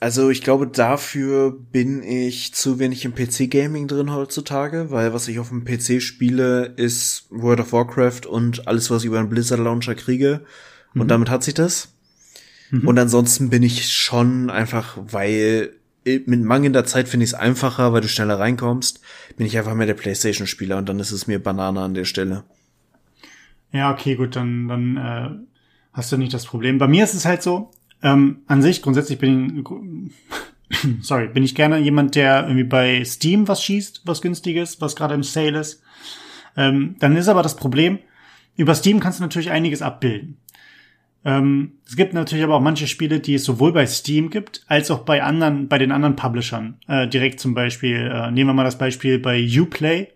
[0.00, 5.38] also ich glaube, dafür bin ich zu wenig im PC-Gaming drin heutzutage, weil was ich
[5.38, 9.94] auf dem PC spiele, ist World of Warcraft und alles, was ich über einen Blizzard-Launcher
[9.94, 10.44] kriege.
[10.94, 11.08] Und mhm.
[11.08, 11.97] damit hat sich das.
[12.70, 12.86] Mhm.
[12.86, 15.72] Und ansonsten bin ich schon einfach, weil
[16.04, 19.00] mit mangelnder Zeit finde ich es einfacher, weil du schneller reinkommst,
[19.36, 22.44] bin ich einfach mehr der Playstation-Spieler und dann ist es mir Banane an der Stelle.
[23.72, 25.30] Ja, okay, gut, dann, dann äh,
[25.92, 26.78] hast du nicht das Problem.
[26.78, 27.70] Bei mir ist es halt so,
[28.02, 29.64] ähm, an sich grundsätzlich bin
[30.70, 34.96] ich, sorry, bin ich gerne jemand, der irgendwie bei Steam was schießt, was günstiges, was
[34.96, 35.82] gerade im Sale ist.
[36.56, 37.98] Ähm, dann ist aber das Problem,
[38.56, 40.38] über Steam kannst du natürlich einiges abbilden.
[41.24, 44.90] Ähm, es gibt natürlich aber auch manche Spiele, die es sowohl bei Steam gibt, als
[44.90, 46.76] auch bei anderen, bei den anderen Publishern.
[46.86, 50.08] Äh, direkt zum Beispiel, äh, nehmen wir mal das Beispiel bei Uplay.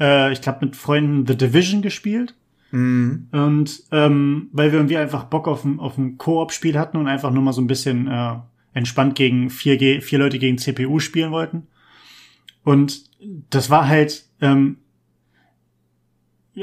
[0.00, 2.34] Äh, ich glaube, mit Freunden The Division gespielt.
[2.72, 3.28] Mhm.
[3.30, 7.30] Und ähm, weil wir irgendwie einfach Bock auf ein, auf ein Koop-Spiel hatten und einfach
[7.30, 8.34] nur mal so ein bisschen äh,
[8.72, 11.68] entspannt gegen vier, G vier Leute gegen CPU spielen wollten.
[12.64, 13.04] Und
[13.50, 14.78] das war halt, ähm,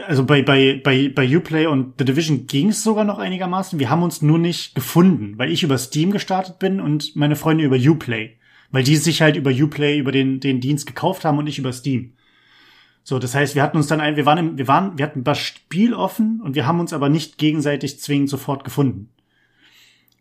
[0.08, 3.80] also bei, bei, bei, bei Uplay und The Division ging es sogar noch einigermaßen.
[3.80, 7.64] Wir haben uns nur nicht gefunden, weil ich über Steam gestartet bin und meine Freunde
[7.64, 8.38] über Uplay.
[8.72, 11.74] Weil die sich halt über Uplay, über den, den Dienst gekauft haben und nicht über
[11.74, 12.14] Steam.
[13.04, 15.24] So, das heißt, wir hatten uns dann ein, wir waren, im, wir waren, wir hatten
[15.24, 19.10] das Spiel offen und wir haben uns aber nicht gegenseitig zwingend sofort gefunden.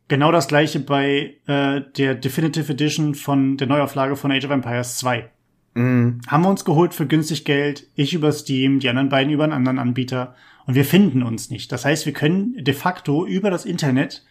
[0.09, 4.99] Genau das gleiche bei äh, der Definitive Edition von der Neuauflage von Age of Empires
[4.99, 5.31] 2.
[5.75, 6.21] Mhm.
[6.27, 9.53] Haben wir uns geholt für günstig Geld, ich über Steam, die anderen beiden über einen
[9.53, 10.35] anderen Anbieter
[10.66, 11.71] und wir finden uns nicht.
[11.73, 14.25] Das heißt, wir können de facto über das Internet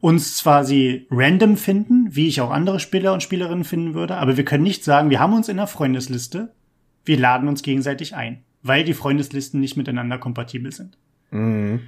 [0.00, 4.36] uns zwar sie random finden, wie ich auch andere Spieler und Spielerinnen finden würde, aber
[4.36, 6.54] wir können nicht sagen, wir haben uns in der Freundesliste,
[7.04, 10.96] wir laden uns gegenseitig ein, weil die Freundeslisten nicht miteinander kompatibel sind.
[11.30, 11.80] Mhm.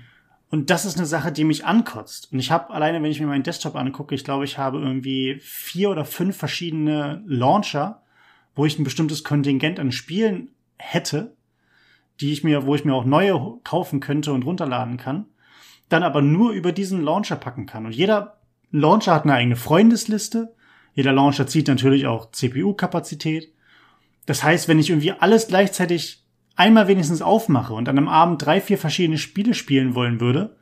[0.51, 2.31] Und das ist eine Sache, die mich ankotzt.
[2.31, 5.39] Und ich habe alleine, wenn ich mir meinen Desktop angucke, ich glaube, ich habe irgendwie
[5.41, 8.03] vier oder fünf verschiedene Launcher,
[8.55, 11.35] wo ich ein bestimmtes Kontingent an Spielen hätte,
[12.21, 15.27] die ich mir, wo ich mir auch neue kaufen könnte und runterladen kann,
[15.89, 17.87] dann aber nur über diesen Launcher packen kann.
[17.87, 18.39] Und jeder
[18.71, 20.55] Launcher hat eine eigene Freundesliste.
[20.95, 23.53] Jeder Launcher zieht natürlich auch CPU-Kapazität.
[24.27, 26.25] Das heißt, wenn ich irgendwie alles gleichzeitig
[26.55, 30.57] einmal wenigstens aufmache und an einem Abend drei, vier verschiedene Spiele spielen wollen würde,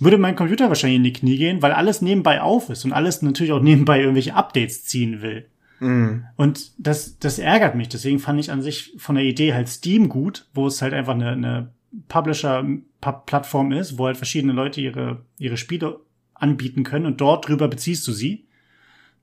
[0.00, 3.20] würde mein Computer wahrscheinlich in die Knie gehen, weil alles nebenbei auf ist und alles
[3.22, 5.49] natürlich auch nebenbei irgendwelche Updates ziehen will.
[5.80, 6.24] Mhm.
[6.36, 7.88] Und das, das ärgert mich.
[7.88, 11.14] Deswegen fand ich an sich von der Idee halt Steam gut, wo es halt einfach
[11.14, 11.70] eine, eine
[12.08, 16.00] Publisher-Plattform ist, wo halt verschiedene Leute ihre, ihre Spiele
[16.34, 18.46] anbieten können und dort drüber beziehst du sie,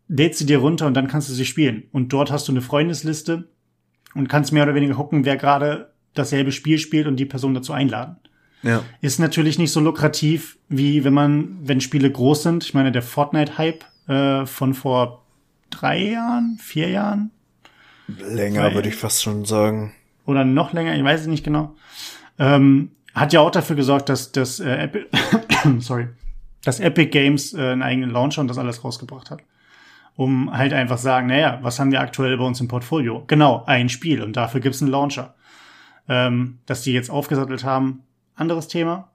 [0.08, 1.84] lädst sie dir runter und dann kannst du sie spielen.
[1.92, 3.50] Und dort hast du eine Freundesliste
[4.14, 7.74] und kannst mehr oder weniger gucken, wer gerade dasselbe Spiel spielt und die Person dazu
[7.74, 8.18] einladen.
[8.64, 8.84] Ja.
[9.02, 12.64] Ist natürlich nicht so lukrativ, wie wenn man, wenn Spiele groß sind.
[12.64, 15.27] Ich meine, der Fortnite-Hype äh, von vor
[15.80, 17.32] drei Jahren, vier Jahren.
[18.08, 19.94] Länger, würde ich fast schon sagen.
[20.26, 21.76] Oder noch länger, ich weiß es nicht genau.
[22.40, 25.06] Ähm, hat ja auch dafür gesorgt, dass das äh, Epi
[25.80, 26.08] sorry,
[26.64, 29.42] dass Epic Games äh, einen eigenen Launcher und das alles rausgebracht hat.
[30.16, 33.24] Um halt einfach sagen, naja, was haben wir aktuell bei uns im Portfolio?
[33.28, 35.36] Genau, ein Spiel und dafür gibt's einen Launcher.
[36.10, 38.04] Ähm, dass die jetzt aufgesattelt haben,
[38.36, 39.10] anderes Thema.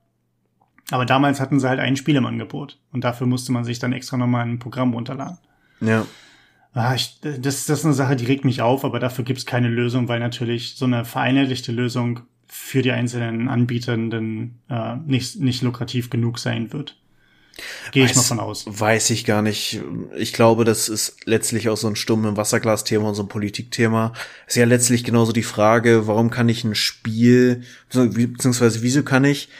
[0.90, 3.92] Aber damals hatten sie halt ein Spiel im Angebot und dafür musste man sich dann
[3.92, 5.38] extra nochmal ein Programm runterladen.
[5.80, 6.06] Ja.
[6.74, 9.68] Ah, ich, das, das ist eine Sache, die regt mich auf, aber dafür gibt's keine
[9.68, 16.08] Lösung, weil natürlich so eine vereinheitlichte Lösung für die einzelnen Anbietenden äh, nicht, nicht lukrativ
[16.10, 16.96] genug sein wird.
[17.92, 18.64] Gehe ich mal von aus.
[18.66, 19.82] Weiß ich gar nicht.
[20.16, 24.14] Ich glaube, das ist letztlich auch so ein Stumm im Wasserglas-Thema und so ein Politikthema.
[24.46, 29.50] Ist ja letztlich genauso die Frage, warum kann ich ein Spiel, beziehungsweise wieso kann ich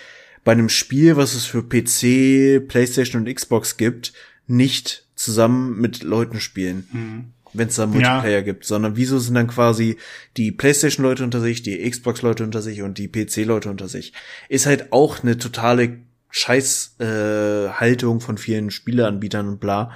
[0.44, 4.12] bei einem Spiel, was es für PC, PlayStation und Xbox gibt,
[4.46, 6.86] nicht zusammen mit Leuten spielen.
[6.92, 7.24] Mhm.
[7.54, 8.40] Wenn es da Multiplayer ja.
[8.40, 9.98] gibt, sondern wieso sind dann quasi
[10.38, 14.14] die PlayStation-Leute unter sich, die Xbox-Leute unter sich und die PC-Leute unter sich?
[14.48, 15.98] Ist halt auch eine totale
[16.30, 19.92] Scheißhaltung äh, von vielen Spieleanbietern und bla.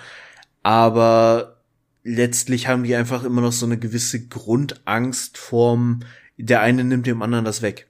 [0.62, 1.62] Aber
[2.05, 6.01] letztlich haben die einfach immer noch so eine gewisse Grundangst vorm,
[6.37, 7.89] der eine nimmt dem anderen das weg.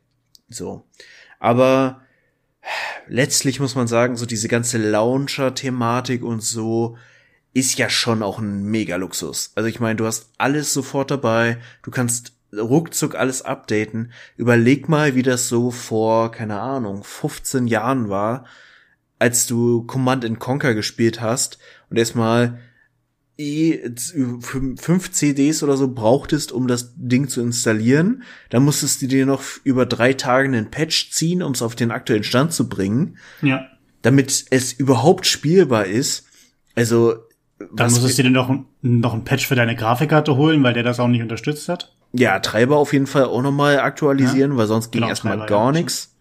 [0.48, 0.84] So.
[1.40, 2.02] Aber
[3.08, 6.96] letztlich muss man sagen, so diese ganze Launcher-Thematik und so,
[7.56, 9.52] ist ja schon auch ein Mega-Luxus.
[9.54, 14.12] Also ich meine, du hast alles sofort dabei, du kannst ruckzuck alles updaten.
[14.36, 18.44] Überleg mal, wie das so vor, keine Ahnung, 15 Jahren war,
[19.18, 22.60] als du Command Conquer gespielt hast und erstmal
[23.38, 28.22] fünf CDs oder so brauchtest, um das Ding zu installieren.
[28.50, 31.90] Dann musstest du dir noch über drei Tage einen Patch ziehen, um es auf den
[31.90, 33.16] aktuellen Stand zu bringen.
[33.40, 33.66] Ja.
[34.02, 36.26] Damit es überhaupt spielbar ist.
[36.74, 37.25] Also
[37.58, 41.00] dann musstest du dir noch, noch ein Patch für deine Grafikkarte holen, weil der das
[41.00, 41.94] auch nicht unterstützt hat.
[42.12, 44.58] Ja, Treiber auf jeden Fall auch nochmal aktualisieren, ja.
[44.58, 46.14] weil sonst ging genau, erstmal gar ja, nichts.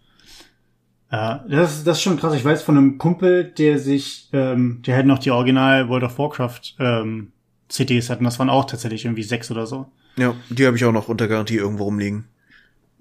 [1.12, 2.34] Ja, das, das ist schon krass.
[2.34, 6.18] Ich weiß von einem Kumpel, der sich, ähm, der halt noch die Original World of
[6.18, 7.32] Warcraft ähm,
[7.70, 8.24] CDs hatten.
[8.24, 9.88] Das waren auch tatsächlich irgendwie sechs oder so.
[10.18, 12.26] Ja, die habe ich auch noch unter Garantie irgendwo rumliegen.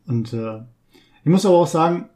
[0.06, 0.60] Und äh,
[1.22, 2.08] ich muss aber auch sagen,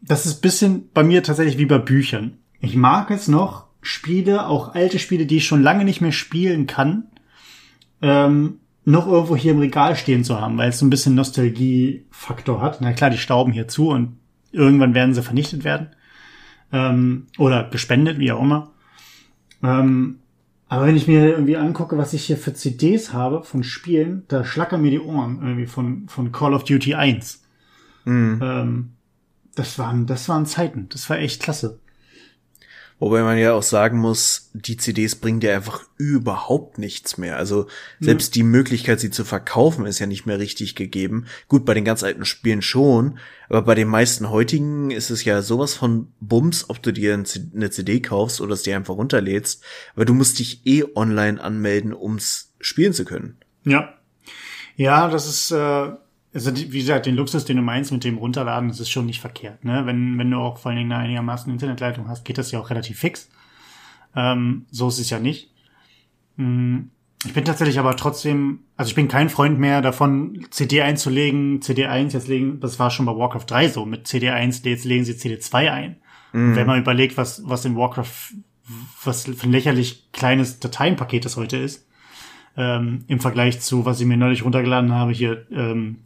[0.00, 2.38] das ist bisschen bei mir tatsächlich wie bei Büchern.
[2.60, 6.66] Ich mag es noch, Spiele, auch alte Spiele, die ich schon lange nicht mehr spielen
[6.66, 7.04] kann,
[8.02, 12.62] ähm, noch irgendwo hier im Regal stehen zu haben, weil es so ein bisschen Nostalgie-Faktor
[12.62, 12.80] hat.
[12.80, 14.16] Na klar, die stauben hier zu und
[14.50, 15.88] irgendwann werden sie vernichtet werden.
[16.72, 18.72] Ähm, oder gespendet, wie auch immer.
[19.62, 20.20] Ähm,
[20.68, 24.44] aber wenn ich mir irgendwie angucke, was ich hier für CDs habe von Spielen, da
[24.44, 27.42] schlackern mir die Ohren irgendwie von, von Call of Duty 1.
[28.04, 28.40] Mhm.
[28.42, 28.90] Ähm,
[29.54, 30.88] das waren, das waren Zeiten.
[30.90, 31.80] Das war echt klasse.
[33.00, 37.36] Wobei man ja auch sagen muss, die CDs bringen dir einfach überhaupt nichts mehr.
[37.36, 37.68] Also
[38.00, 38.40] selbst ja.
[38.40, 41.26] die Möglichkeit, sie zu verkaufen, ist ja nicht mehr richtig gegeben.
[41.46, 43.18] Gut, bei den ganz alten Spielen schon,
[43.48, 47.70] aber bei den meisten heutigen ist es ja sowas von Bums, ob du dir eine
[47.70, 49.62] CD kaufst oder es dir einfach runterlädst,
[49.94, 53.36] weil du musst dich eh online anmelden, ums spielen zu können.
[53.64, 53.94] Ja.
[54.74, 55.92] Ja, das ist, äh,
[56.46, 59.20] also wie gesagt, den Luxus, den du meinst mit dem Runterladen, das ist schon nicht
[59.20, 59.64] verkehrt.
[59.64, 59.86] Ne?
[59.86, 62.70] Wenn, wenn du auch vor allen Dingen eine einigermaßen Internetleitung hast, geht das ja auch
[62.70, 63.28] relativ fix.
[64.14, 65.50] Ähm, so ist es ja nicht.
[66.36, 66.90] Hm,
[67.24, 72.12] ich bin tatsächlich aber trotzdem, also ich bin kein Freund mehr davon, CD einzulegen, CD1
[72.12, 75.70] jetzt legen, das war schon bei Warcraft 3 so, mit CD1 jetzt legen sie CD2
[75.70, 75.96] ein.
[76.32, 76.54] Mhm.
[76.54, 78.34] Wenn man überlegt, was, was in Warcraft,
[79.02, 81.88] was für ein lächerlich kleines Dateienpaket das heute ist,
[82.56, 85.98] ähm, im Vergleich zu, was ich mir neulich runtergeladen habe, hier ähm,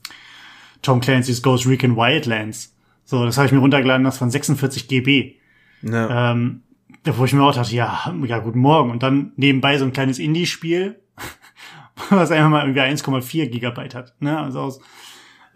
[0.83, 2.77] Tom Clancy's Ghost Recon Wildlands.
[3.05, 5.37] So, das habe ich mir runtergeladen, das von 46 GB.
[5.83, 6.33] Ja.
[6.33, 6.63] Ähm,
[7.05, 8.91] wo ich mir auch dachte, ja, ja, guten Morgen.
[8.91, 11.01] Und dann nebenbei so ein kleines Indie-Spiel,
[12.11, 14.15] was einfach mal irgendwie 1,4 Gigabyte hat.
[14.21, 14.39] Ne?
[14.39, 14.81] Also aus,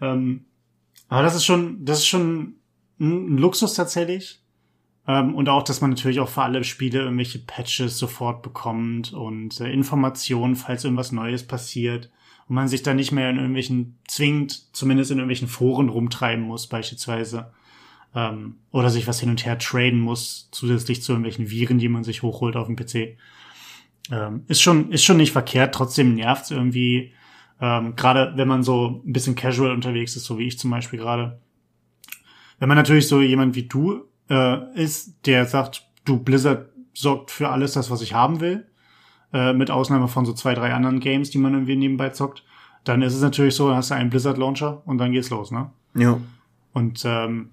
[0.01, 0.45] ähm,
[1.07, 2.55] aber das ist schon, das ist schon
[2.99, 4.41] ein Luxus tatsächlich.
[5.07, 9.59] Ähm, und auch, dass man natürlich auch für alle Spiele irgendwelche Patches sofort bekommt und
[9.61, 12.11] äh, Informationen, falls irgendwas Neues passiert.
[12.47, 16.67] Und man sich da nicht mehr in irgendwelchen, zwingend, zumindest in irgendwelchen Foren rumtreiben muss,
[16.67, 17.51] beispielsweise.
[18.15, 22.03] Ähm, oder sich was hin und her traden muss, zusätzlich zu irgendwelchen Viren, die man
[22.03, 23.17] sich hochholt auf dem PC.
[24.11, 27.13] Ähm, ist schon, ist schon nicht verkehrt, trotzdem nervt's irgendwie.
[27.59, 30.99] Ähm, gerade wenn man so ein bisschen casual unterwegs ist, so wie ich zum Beispiel
[30.99, 31.41] gerade.
[32.59, 37.49] Wenn man natürlich so jemand wie du äh, ist, der sagt, du Blizzard sorgt für
[37.49, 38.67] alles das, was ich haben will,
[39.33, 42.43] äh, mit Ausnahme von so zwei, drei anderen Games, die man irgendwie nebenbei zockt,
[42.83, 45.51] dann ist es natürlich so, dann hast du einen Blizzard Launcher und dann geht's los,
[45.51, 45.71] ne?
[45.95, 46.19] Ja.
[46.73, 47.49] Und ähm,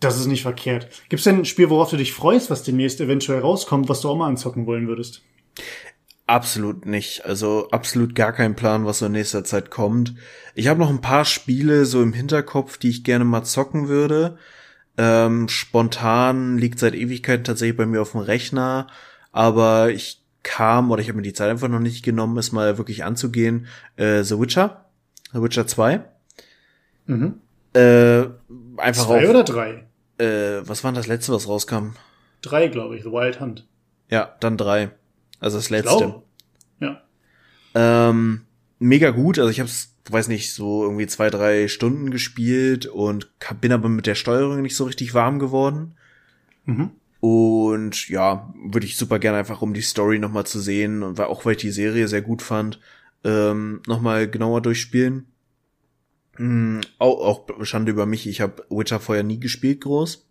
[0.00, 0.88] das ist nicht verkehrt.
[1.08, 4.16] Gibt's denn ein Spiel, worauf du dich freust, was demnächst eventuell rauskommt, was du auch
[4.16, 5.22] mal anzocken wollen würdest?
[6.26, 7.24] Absolut nicht.
[7.24, 10.14] Also absolut gar kein Plan, was so in nächster Zeit kommt.
[10.54, 14.36] Ich habe noch ein paar Spiele so im Hinterkopf, die ich gerne mal zocken würde.
[14.98, 18.88] Ähm, spontan liegt seit Ewigkeiten tatsächlich bei mir auf dem Rechner,
[19.32, 22.78] aber ich kam oder ich habe mir die Zeit einfach noch nicht genommen, es mal
[22.78, 23.66] wirklich anzugehen.
[23.96, 24.86] Äh, The Witcher,
[25.32, 26.00] The Witcher 2.
[27.06, 27.34] Mhm.
[27.74, 28.24] Äh,
[28.78, 29.84] einfach Zwei auf, oder drei?
[30.16, 31.90] Äh, was war das letzte, was rauskam?
[32.40, 33.66] Drei, glaube ich, The Wild Hunt.
[34.08, 34.90] Ja, dann drei.
[35.38, 36.22] Also das letzte.
[36.80, 37.02] Ja.
[37.74, 38.46] Ähm,
[38.78, 39.38] mega gut.
[39.38, 43.28] Also ich habe es, weiß nicht, so irgendwie zwei, drei Stunden gespielt und
[43.60, 45.94] bin aber mit der Steuerung nicht so richtig warm geworden.
[46.64, 46.90] Mhm.
[47.20, 51.44] Und ja, würde ich super gerne einfach, um die Story nochmal zu sehen und auch
[51.44, 52.78] weil ich die Serie sehr gut fand,
[53.24, 55.26] ähm, nochmal genauer durchspielen.
[56.38, 60.26] Mhm, auch, auch Schande über mich, ich habe Witcher vorher nie gespielt groß.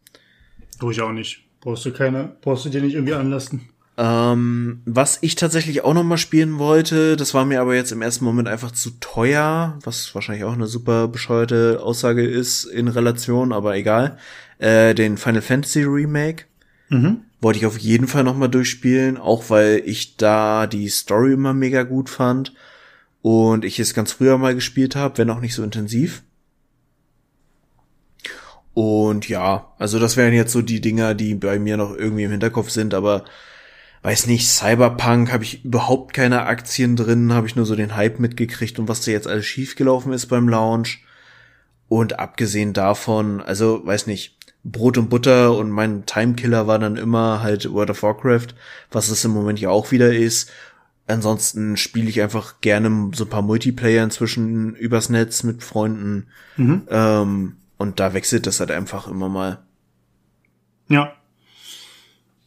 [0.80, 1.44] Du ich auch nicht.
[1.60, 3.70] Brauchst du keine, brauchst du dir nicht irgendwie anlassen.
[4.00, 8.04] Ähm, was ich tatsächlich auch noch mal spielen wollte, das war mir aber jetzt im
[8.04, 13.52] ersten Moment einfach zu teuer, was wahrscheinlich auch eine super bescheuerte Aussage ist in Relation,
[13.52, 14.18] aber egal.
[14.60, 16.46] Äh, den Final Fantasy Remake
[16.90, 17.22] mhm.
[17.42, 21.54] wollte ich auf jeden Fall noch mal durchspielen, auch weil ich da die Story immer
[21.54, 22.54] mega gut fand
[23.22, 26.24] und ich es ganz früher mal gespielt habe, wenn auch nicht so intensiv.
[28.74, 32.32] Und ja, also das wären jetzt so die Dinger, die bei mir noch irgendwie im
[32.32, 33.26] Hinterkopf sind, aber
[34.04, 38.20] weiß nicht, Cyberpunk habe ich überhaupt keine Aktien drin, habe ich nur so den Hype
[38.20, 41.04] mitgekriegt und was da jetzt alles schiefgelaufen ist beim Launch.
[41.90, 44.37] Und abgesehen davon, also weiß nicht,
[44.72, 48.48] Brot und Butter und mein Timekiller war dann immer halt World of Warcraft,
[48.92, 50.52] was es im Moment ja auch wieder ist.
[51.08, 56.28] Ansonsten spiele ich einfach gerne so ein paar Multiplayer inzwischen übers Netz mit Freunden.
[56.58, 56.82] Mhm.
[56.90, 59.60] Ähm, und da wechselt das halt einfach immer mal.
[60.90, 61.14] Ja,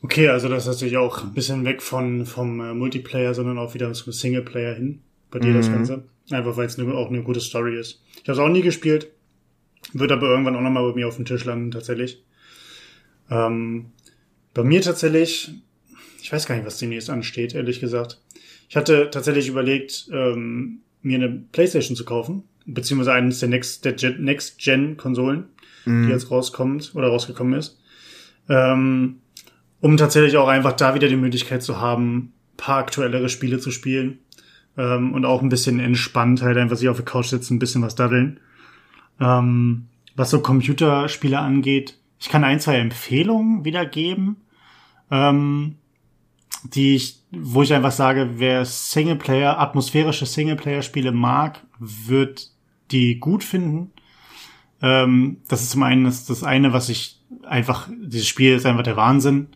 [0.03, 3.75] Okay, also das ist natürlich auch ein bisschen weg von vom äh, Multiplayer, sondern auch
[3.75, 5.01] wieder zum Singleplayer hin.
[5.31, 5.57] Bei dir mhm.
[5.57, 6.05] das Ganze.
[6.31, 8.03] Einfach weil es ne, auch eine gute Story ist.
[8.15, 9.11] Ich habe es auch nie gespielt.
[9.93, 12.23] Wird aber irgendwann auch nochmal bei mir auf dem Tisch landen, tatsächlich.
[13.31, 13.93] Ähm,
[14.55, 15.53] bei mir tatsächlich,
[16.23, 18.21] ich weiß gar nicht, was demnächst ansteht, ehrlich gesagt.
[18.69, 25.47] Ich hatte tatsächlich überlegt, ähm, mir eine Playstation zu kaufen, beziehungsweise eines der Next, Next-Gen-Konsolen,
[25.87, 26.07] mhm.
[26.07, 27.81] die jetzt rauskommt oder rausgekommen ist.
[28.49, 29.21] Ähm,
[29.81, 34.19] um tatsächlich auch einfach da wieder die Möglichkeit zu haben, paar aktuellere Spiele zu spielen
[34.77, 37.83] ähm, und auch ein bisschen entspannt halt einfach sich auf der Couch sitzen, ein bisschen
[37.83, 38.41] was daddeln.
[39.21, 44.37] Ähm, was so Computerspiele angeht, ich kann ein, zwei Empfehlungen wiedergeben,
[45.11, 45.77] ähm,
[46.65, 52.51] die ich, wo ich einfach sage, wer Singleplayer, atmosphärische Singleplayer-Spiele mag, wird
[52.91, 53.93] die gut finden.
[54.83, 58.83] Ähm, das ist zum einen das, das eine, was ich einfach, dieses Spiel ist einfach
[58.83, 59.49] der Wahnsinn.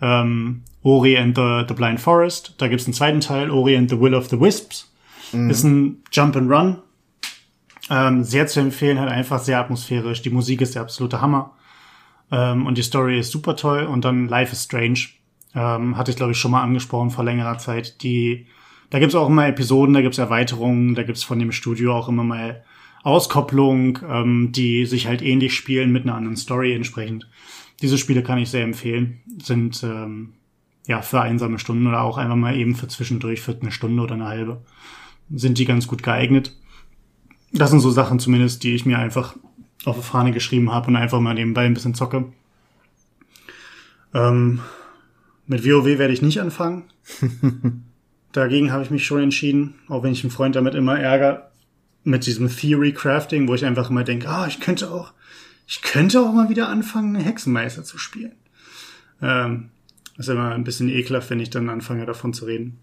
[0.00, 2.54] ähm, Ori and the, the Blind Forest.
[2.58, 4.92] Da gibt's einen zweiten Teil, Ori and the Will of the Wisps.
[5.32, 5.50] Mhm.
[5.50, 6.78] Ist ein Jump and Run.
[7.88, 10.22] Ähm, sehr zu empfehlen, halt einfach sehr atmosphärisch.
[10.22, 11.52] Die Musik ist der absolute Hammer.
[12.30, 13.84] Ähm, und die Story ist super toll.
[13.84, 15.00] Und dann Life is Strange.
[15.54, 18.02] Ähm, hatte ich, glaube ich, schon mal angesprochen vor längerer Zeit.
[18.02, 18.46] Die,
[18.90, 22.24] da gibt's auch immer Episoden, da gibt's Erweiterungen, da gibt's von dem Studio auch immer
[22.24, 22.64] mal
[23.04, 27.28] Auskopplung, ähm, die sich halt ähnlich spielen mit einer anderen Story entsprechend.
[27.80, 29.20] Diese Spiele kann ich sehr empfehlen.
[29.40, 30.34] Sind ähm,
[30.86, 34.14] ja für einsame Stunden oder auch einfach mal eben für zwischendurch für eine Stunde oder
[34.14, 34.62] eine halbe
[35.30, 36.56] sind die ganz gut geeignet.
[37.52, 39.36] Das sind so Sachen zumindest, die ich mir einfach
[39.84, 42.32] auf die Fahne geschrieben habe und einfach mal nebenbei ein bisschen zocke.
[44.14, 44.60] Ähm,
[45.46, 46.84] mit WoW werde ich nicht anfangen.
[48.32, 51.50] Dagegen habe ich mich schon entschieden, auch wenn ich einen Freund damit immer ärgere,
[52.04, 55.12] mit diesem Theory Crafting, wo ich einfach immer denke, ah, ich könnte auch,
[55.66, 58.32] ich könnte auch mal wieder anfangen, Hexenmeister zu spielen.
[59.20, 59.70] Ähm,
[60.16, 62.78] das ist immer ein bisschen ekelhaft, wenn ich dann anfange, davon zu reden.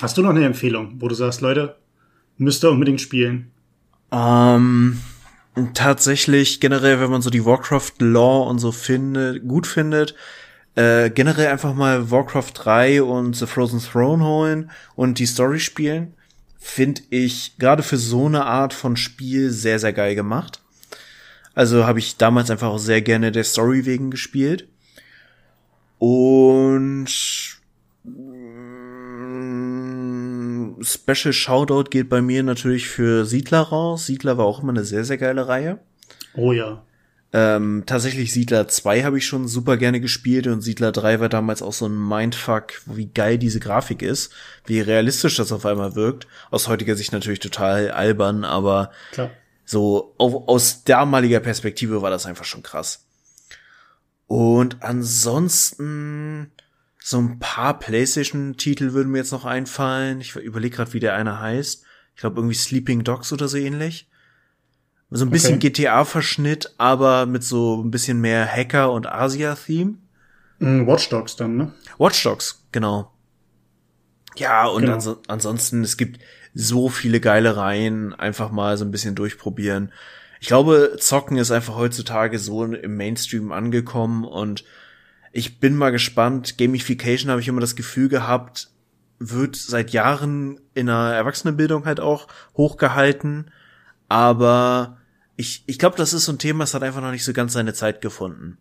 [0.00, 1.76] Hast du noch eine Empfehlung, wo du sagst, Leute,
[2.38, 3.50] müsst ihr unbedingt spielen?
[4.10, 5.00] Ähm,
[5.74, 10.14] tatsächlich generell, wenn man so die Warcraft Law und so findet, gut findet,
[10.74, 16.14] äh, generell einfach mal Warcraft 3 und The Frozen Throne holen und die Story spielen,
[16.58, 20.62] finde ich gerade für so eine Art von Spiel sehr, sehr geil gemacht.
[21.54, 24.68] Also habe ich damals einfach auch sehr gerne der Story wegen gespielt.
[25.98, 27.08] Und
[28.04, 29.48] mm,
[30.82, 34.06] Special Shoutout geht bei mir natürlich für Siedler raus.
[34.06, 35.78] Siedler war auch immer eine sehr, sehr geile Reihe.
[36.34, 36.82] Oh ja.
[37.30, 41.60] Ähm, tatsächlich Siedler 2 habe ich schon super gerne gespielt und Siedler 3 war damals
[41.60, 44.32] auch so ein Mindfuck, wie geil diese Grafik ist,
[44.64, 46.26] wie realistisch das auf einmal wirkt.
[46.50, 49.30] Aus heutiger Sicht natürlich total albern, aber Klar.
[49.66, 53.04] so auf, aus damaliger Perspektive war das einfach schon krass.
[54.26, 56.50] Und ansonsten
[57.08, 60.20] so ein paar PlayStation-Titel würden mir jetzt noch einfallen.
[60.20, 61.82] Ich überlege gerade, wie der eine heißt.
[62.14, 64.10] Ich glaube irgendwie Sleeping Dogs oder so ähnlich.
[65.08, 65.70] So ein bisschen okay.
[65.70, 69.94] GTA-Verschnitt, aber mit so ein bisschen mehr Hacker- und Asia-Theme.
[70.58, 71.72] Mm, Watch Dogs dann, ne?
[71.96, 73.10] Watch Dogs, genau.
[74.36, 74.92] Ja, und genau.
[74.92, 76.20] ans ansonsten, es gibt
[76.52, 79.92] so viele geile Reihen, einfach mal so ein bisschen durchprobieren.
[80.40, 84.64] Ich glaube, Zocken ist einfach heutzutage so im Mainstream angekommen und
[85.38, 86.58] ich bin mal gespannt.
[86.58, 88.70] Gamification habe ich immer das Gefühl gehabt,
[89.20, 92.26] wird seit Jahren in der Erwachsenenbildung halt auch
[92.56, 93.52] hochgehalten.
[94.08, 94.98] Aber
[95.36, 97.52] ich, ich glaube, das ist so ein Thema, das hat einfach noch nicht so ganz
[97.52, 98.58] seine Zeit gefunden.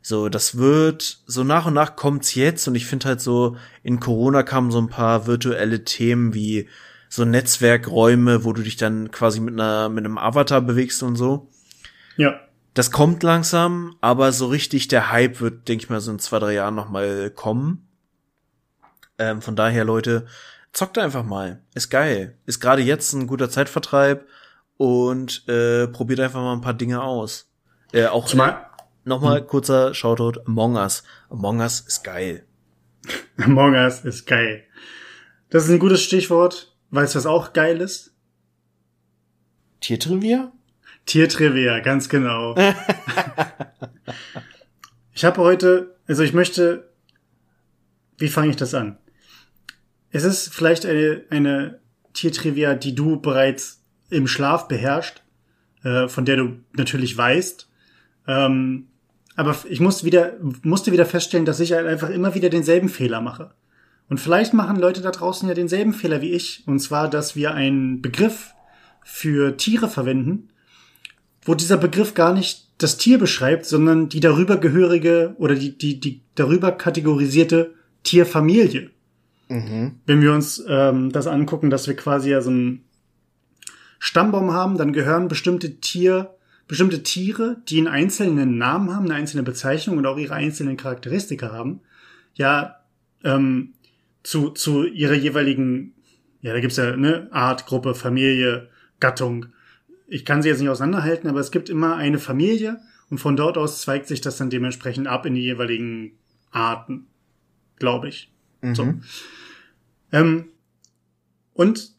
[0.00, 3.98] So, das wird, so nach und nach kommt's jetzt und ich finde halt so, in
[3.98, 6.68] Corona kamen so ein paar virtuelle Themen wie
[7.08, 11.48] so Netzwerkräume, wo du dich dann quasi mit einer, mit einem Avatar bewegst und so.
[12.16, 12.40] Ja.
[12.74, 16.38] Das kommt langsam, aber so richtig der Hype wird, denke ich mal, so in zwei,
[16.38, 17.88] drei Jahren nochmal kommen.
[19.18, 20.26] Ähm, von daher, Leute,
[20.72, 21.62] zockt einfach mal.
[21.74, 22.38] Ist geil.
[22.46, 24.26] Ist gerade jetzt ein guter Zeitvertreib
[24.76, 27.50] und äh, probiert einfach mal ein paar Dinge aus.
[27.92, 29.46] Äh, auch Zumal, äh, nochmal hm.
[29.46, 31.02] kurzer Shoutout Among Us.
[31.28, 32.46] Among Us ist geil.
[33.36, 34.64] Among Us ist geil.
[35.50, 36.74] Das ist ein gutes Stichwort.
[36.90, 38.14] Weißt du, was auch geil ist?
[39.80, 40.52] Tiertrivia?
[41.10, 42.54] Tiertrivia, ganz genau.
[45.12, 46.88] ich habe heute, also ich möchte,
[48.18, 48.96] wie fange ich das an?
[50.12, 51.80] Es ist vielleicht eine, eine
[52.12, 55.24] Tiertrivia, die du bereits im Schlaf beherrscht,
[55.82, 57.68] äh, von der du natürlich weißt.
[58.28, 58.86] Ähm,
[59.34, 63.20] aber ich musste wieder, musste wieder feststellen, dass ich halt einfach immer wieder denselben Fehler
[63.20, 63.50] mache.
[64.08, 66.62] Und vielleicht machen Leute da draußen ja denselben Fehler wie ich.
[66.68, 68.54] Und zwar, dass wir einen Begriff
[69.02, 70.50] für Tiere verwenden,
[71.50, 75.98] wo dieser Begriff gar nicht das Tier beschreibt, sondern die darüber gehörige oder die, die,
[75.98, 77.74] die darüber kategorisierte
[78.04, 78.90] Tierfamilie.
[79.48, 79.96] Mhm.
[80.06, 82.84] Wenn wir uns ähm, das angucken, dass wir quasi ja so ein
[83.98, 86.36] Stammbaum haben, dann gehören bestimmte Tier,
[86.68, 91.50] bestimmte Tiere, die einen einzelnen Namen haben, eine einzelne Bezeichnung und auch ihre einzelnen Charakteristika
[91.50, 91.80] haben,
[92.34, 92.76] ja,
[93.24, 93.72] ähm,
[94.22, 95.94] zu, zu ihrer jeweiligen,
[96.42, 98.68] ja, da gibt's ja, ne, Art, Gruppe, Familie,
[99.00, 99.46] Gattung.
[100.10, 102.80] Ich kann sie jetzt nicht auseinanderhalten, aber es gibt immer eine Familie
[103.10, 106.18] und von dort aus zweigt sich das dann dementsprechend ab in die jeweiligen
[106.50, 107.06] Arten,
[107.76, 108.32] glaube ich.
[108.60, 108.74] Mhm.
[108.74, 108.94] So.
[110.10, 110.48] Ähm,
[111.54, 111.92] und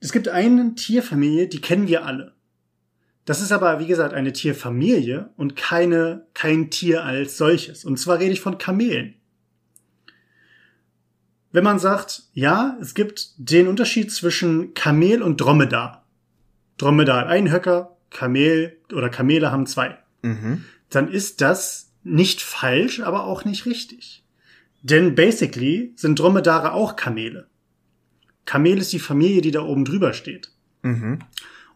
[0.00, 2.34] es gibt eine Tierfamilie, die kennen wir alle.
[3.24, 7.84] Das ist aber, wie gesagt, eine Tierfamilie und keine, kein Tier als solches.
[7.84, 9.14] Und zwar rede ich von Kamelen.
[11.52, 15.97] Wenn man sagt, ja, es gibt den Unterschied zwischen Kamel und Dromedar.
[16.78, 19.98] Dromedar hat einen Höcker, Kamel oder Kamele haben zwei.
[20.22, 20.64] Mhm.
[20.90, 24.24] Dann ist das nicht falsch, aber auch nicht richtig.
[24.82, 27.46] Denn basically sind Dromedare auch Kamele.
[28.46, 30.50] Kamel ist die Familie, die da oben drüber steht.
[30.82, 31.18] Mhm.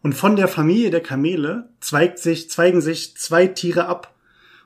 [0.01, 4.15] Und von der Familie der Kamele zweigt sich, zweigen sich zwei Tiere ab.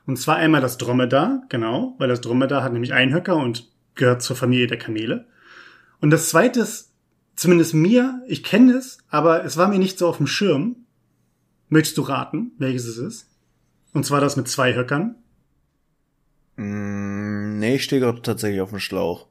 [0.06, 4.36] Und zwar einmal das Dromedar, genau, weil das Dromedar hat nämlich Einhöcker und gehört zur
[4.36, 5.26] Familie der Kamele.
[6.00, 6.87] Und das zweite ist,
[7.38, 10.84] zumindest mir, ich kenne es, aber es war mir nicht so auf dem Schirm.
[11.68, 13.30] Möchtest du raten, welches es ist?
[13.92, 15.16] Und zwar das mit zwei Höckern.
[16.56, 19.28] Mm, nee, ich stehe gerade tatsächlich auf dem Schlauch.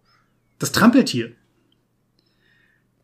[0.58, 1.36] Das Trampeltier.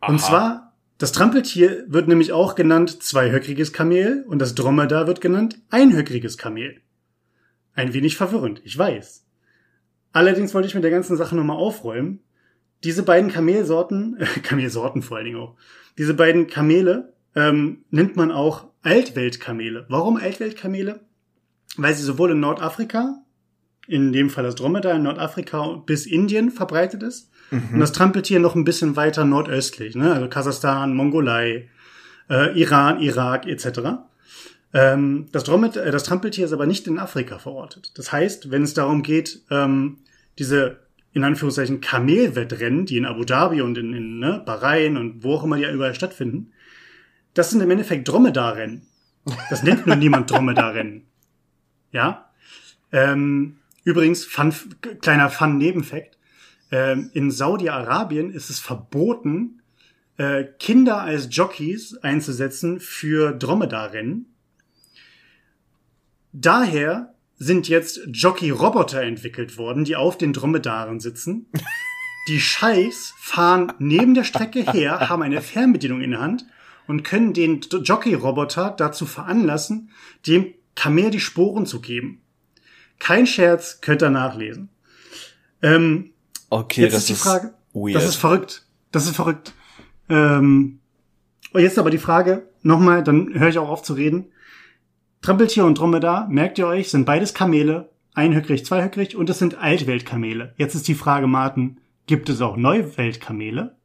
[0.02, 0.28] Und Aha.
[0.28, 6.38] zwar, das Trampeltier wird nämlich auch genannt zweihöckriges Kamel und das Dromedar wird genannt einhöckriges
[6.38, 6.82] Kamel.
[7.74, 9.26] Ein wenig verwirrend, ich weiß.
[10.14, 12.22] Allerdings wollte ich mit der ganzen Sache nochmal aufräumen.
[12.84, 15.56] Diese beiden Kamelsorten, äh, Kamelsorten vor allen Dingen auch,
[15.98, 19.86] diese beiden Kamele ähm, nennt man auch Altweltkamele.
[19.90, 21.00] Warum Altweltkamele?
[21.78, 23.24] Weil sie sowohl in Nordafrika,
[23.88, 27.30] in dem Fall das Dromedar in Nordafrika bis Indien verbreitet ist,
[27.72, 30.14] und das Trampeltier noch ein bisschen weiter nordöstlich, ne?
[30.14, 31.70] also Kasachstan, Mongolei,
[32.30, 34.08] äh, Iran, Irak etc.
[34.74, 37.92] Ähm, das, Dromet äh, das Trampeltier ist aber nicht in Afrika verortet.
[37.96, 40.00] Das heißt, wenn es darum geht, ähm,
[40.40, 40.80] diese
[41.14, 45.44] in Anführungszeichen Kamelwettrennen, die in Abu Dhabi und in, in ne, Bahrain und wo auch
[45.44, 46.52] immer die ja überall stattfinden,
[47.34, 48.88] das sind im Endeffekt Dromedarrennen.
[49.50, 51.08] Das nennt nur niemand Dromedarrennen.
[51.92, 52.32] Ja.
[52.92, 54.52] Ähm, übrigens, fun,
[55.02, 56.18] kleiner Fun-Nebenfakt.
[56.72, 59.62] Ähm, in Saudi-Arabien ist es verboten,
[60.18, 64.26] äh, Kinder als Jockeys einzusetzen für Dromedarrennen.
[66.32, 67.13] Daher
[67.44, 71.48] sind jetzt Jockey-Roboter entwickelt worden, die auf den Dromedaren sitzen.
[72.28, 76.46] Die Scheichs fahren neben der Strecke her, haben eine Fernbedienung in der Hand
[76.88, 79.90] und können den Jockey-Roboter dazu veranlassen,
[80.26, 82.22] dem Kamel die Sporen zu geben.
[83.00, 84.70] Kein Scherz, könnt ihr nachlesen.
[85.62, 86.10] Ähm,
[86.50, 87.56] Okay, jetzt das ist die Frage.
[87.74, 87.96] weird.
[87.96, 88.68] Das ist verrückt.
[88.92, 89.54] Das ist verrückt.
[90.08, 90.80] Ähm,
[91.52, 94.28] und jetzt aber die Frage, nochmal, dann höre ich auch auf zu reden.
[95.24, 100.54] Trampeltier und Dromedar, merkt ihr euch, sind beides Kamele, einhöckrig, zweihöckrig und es sind Altweltkamele.
[100.58, 103.78] Jetzt ist die Frage, Martin, gibt es auch Neuweltkamele?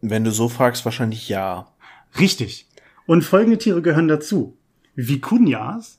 [0.00, 1.72] Wenn du so fragst, wahrscheinlich ja.
[2.20, 2.68] Richtig.
[3.04, 4.56] Und folgende Tiere gehören dazu.
[4.94, 5.98] Vikunjas,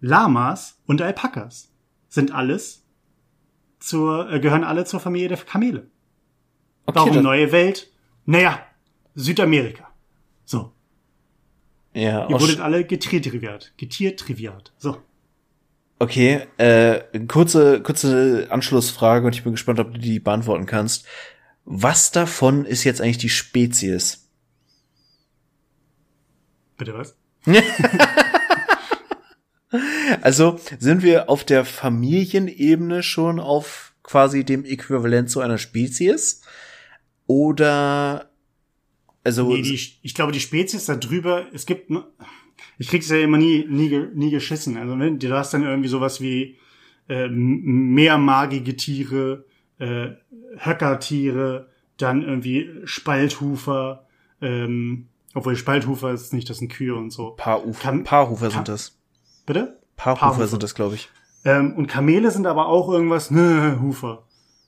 [0.00, 1.72] Lamas und Alpakas
[2.10, 2.84] sind alles
[3.78, 5.86] zur, äh, gehören alle zur Familie der Kamele.
[6.84, 7.90] Okay, Warum neue Welt?
[8.26, 8.60] Naja,
[9.14, 9.88] Südamerika.
[10.44, 10.74] So.
[11.92, 13.72] Ja, Ihr wurdet alle getiertriviert.
[13.76, 14.72] Getiertriviert.
[14.78, 14.98] So.
[15.98, 21.06] Okay, äh, kurze, kurze Anschlussfrage und ich bin gespannt, ob du die beantworten kannst.
[21.64, 24.28] Was davon ist jetzt eigentlich die Spezies?
[26.76, 27.16] Bitte was?
[30.22, 36.42] Also sind wir auf der Familienebene schon auf quasi dem Äquivalent zu einer Spezies?
[37.26, 38.29] Oder
[39.24, 41.90] also Nee, die, ich glaube, die Spezies da drüber, es gibt,
[42.78, 44.76] ich krieg's ja immer nie, nie, nie geschissen.
[44.76, 46.56] Also, ne, du hast dann irgendwie sowas wie
[47.08, 49.44] äh, mehrmagige Tiere,
[49.78, 50.08] äh,
[50.58, 54.06] Höckertiere, dann irgendwie Spalthufer,
[54.40, 57.30] ähm, obwohl Spalthufer ist nicht, das sind Kühe und so.
[57.36, 58.96] Paarhufer, Kam- Paarhufer Ka- sind das.
[59.46, 59.78] Bitte?
[59.96, 60.46] Paarhufer, Paarhufer.
[60.46, 61.08] sind das, glaube ich.
[61.44, 64.26] Ähm, und Kamele sind aber auch irgendwas, ne, Hufer.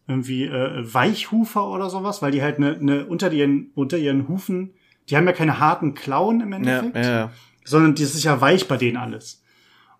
[0.09, 4.74] Irgendwie äh, Weichhufer oder sowas, weil die halt ne, ne, unter ihren unter ihren Hufen,
[5.09, 7.30] die haben ja keine harten Klauen im Endeffekt, ja, ja.
[7.64, 9.45] sondern das ist ja weich bei denen alles.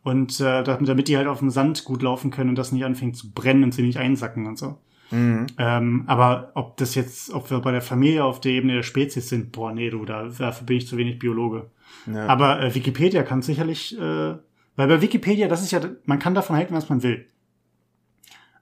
[0.02, 2.84] Und äh, damit damit die halt auf dem Sand gut laufen können und das nicht
[2.84, 4.78] anfängt zu brennen und sie nicht einsacken und so.
[5.12, 5.46] Mhm.
[5.58, 9.28] Ähm, aber ob das jetzt, ob wir bei der Familie auf der Ebene der Spezies
[9.28, 11.70] sind, boah, nee, du, da, dafür bin ich zu wenig Biologe.
[12.06, 12.26] Ja.
[12.26, 16.56] Aber äh, Wikipedia kann sicherlich, äh, weil bei Wikipedia, das ist ja, man kann davon
[16.56, 17.26] halten, was man will.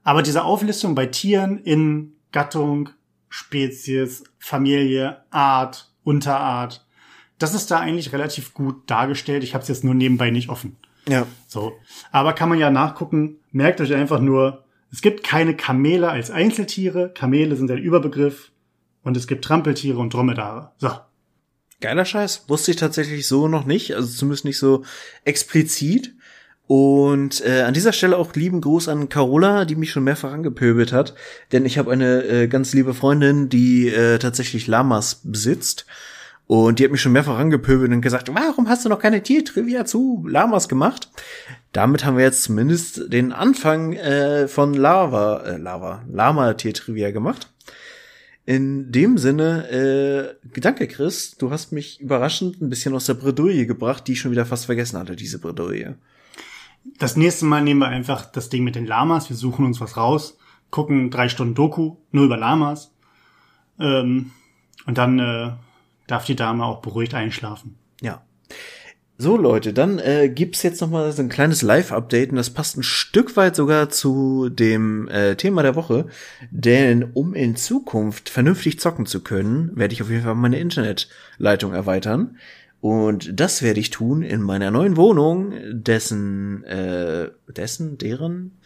[0.03, 2.89] Aber diese Auflistung bei Tieren in Gattung,
[3.29, 6.85] Spezies, Familie, Art, Unterart,
[7.37, 9.43] das ist da eigentlich relativ gut dargestellt.
[9.43, 10.77] Ich habe es jetzt nur nebenbei nicht offen.
[11.07, 11.25] ja.
[11.47, 11.73] So.
[12.11, 13.39] Aber kann man ja nachgucken.
[13.51, 17.11] Merkt euch einfach nur, es gibt keine Kamele als Einzeltiere.
[17.13, 18.51] Kamele sind ein Überbegriff.
[19.03, 20.71] Und es gibt Trampeltiere und Dromedare.
[20.77, 20.89] So.
[21.79, 22.45] Geiler Scheiß.
[22.47, 24.83] Wusste ich tatsächlich so noch nicht, also zumindest nicht so
[25.25, 26.13] explizit.
[26.71, 30.93] Und äh, an dieser Stelle auch lieben Gruß an Carola, die mich schon mehrfach angepöbelt
[30.93, 31.15] hat.
[31.51, 35.85] Denn ich habe eine äh, ganz liebe Freundin, die äh, tatsächlich Lamas besitzt.
[36.47, 39.83] Und die hat mich schon mehrfach angepöbelt und gesagt, warum hast du noch keine Tiertrivia
[39.83, 41.09] zu Lamas gemacht?
[41.73, 47.49] Damit haben wir jetzt zumindest den Anfang äh, von Lava, äh, Lava, Lama-Tiertrivia gemacht.
[48.45, 53.65] In dem Sinne, äh, danke Chris, du hast mich überraschend ein bisschen aus der Bredouille
[53.65, 55.97] gebracht, die ich schon wieder fast vergessen hatte, diese Bredouille.
[56.83, 59.29] Das nächste Mal nehmen wir einfach das Ding mit den Lamas.
[59.29, 60.37] Wir suchen uns was raus,
[60.69, 62.93] gucken drei Stunden Doku, nur über Lamas.
[63.79, 64.31] Ähm,
[64.85, 65.51] und dann äh,
[66.07, 67.77] darf die Dame auch beruhigt einschlafen.
[68.01, 68.21] Ja.
[69.17, 72.75] So Leute, dann äh, gibt's jetzt noch mal so ein kleines Live-Update und das passt
[72.77, 76.07] ein Stück weit sogar zu dem äh, Thema der Woche,
[76.49, 81.71] denn um in Zukunft vernünftig zocken zu können, werde ich auf jeden Fall meine Internetleitung
[81.71, 82.37] erweitern
[82.81, 88.57] und das werde ich tun in meiner neuen Wohnung, dessen äh, dessen deren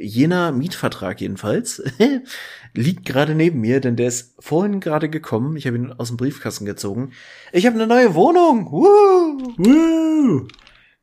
[0.00, 1.82] jener Mietvertrag jedenfalls
[2.74, 5.56] liegt gerade neben mir, denn der ist vorhin gerade gekommen.
[5.56, 7.12] Ich habe ihn aus dem Briefkasten gezogen.
[7.52, 8.70] Ich habe eine neue Wohnung.
[8.70, 9.54] Woo!
[9.56, 10.48] Woo!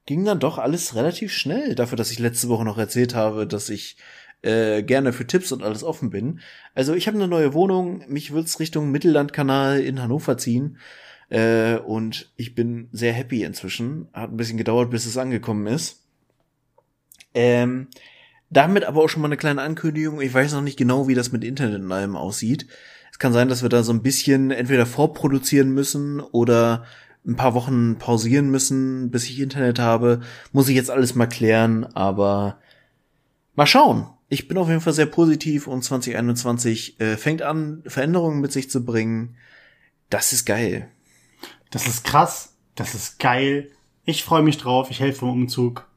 [0.06, 3.70] Ging dann doch alles relativ schnell, dafür, dass ich letzte Woche noch erzählt habe, dass
[3.70, 3.98] ich
[4.42, 6.40] äh, gerne für Tipps und alles offen bin.
[6.74, 8.04] Also ich habe eine neue Wohnung.
[8.08, 10.78] Mich wird's Richtung Mittellandkanal in Hannover ziehen.
[11.30, 14.08] Äh, und ich bin sehr happy inzwischen.
[14.14, 16.04] Hat ein bisschen gedauert, bis es angekommen ist.
[17.34, 17.88] Ähm,
[18.50, 20.22] damit aber auch schon mal eine kleine Ankündigung.
[20.22, 22.68] Ich weiß noch nicht genau, wie das mit Internet und allem aussieht.
[23.12, 26.86] Es kann sein, dass wir da so ein bisschen entweder vorproduzieren müssen oder
[27.26, 30.22] ein paar Wochen pausieren müssen, bis ich Internet habe.
[30.54, 32.60] Muss ich jetzt alles mal klären, aber
[33.56, 34.08] mal schauen.
[34.30, 38.70] Ich bin auf jeden Fall sehr positiv und 2021 äh, fängt an, Veränderungen mit sich
[38.70, 39.36] zu bringen.
[40.10, 40.90] Das ist geil.
[41.72, 42.58] Das ist krass.
[42.76, 43.72] Das ist geil.
[44.06, 44.90] Ich freue mich drauf.
[44.90, 45.88] Ich helfe im Umzug.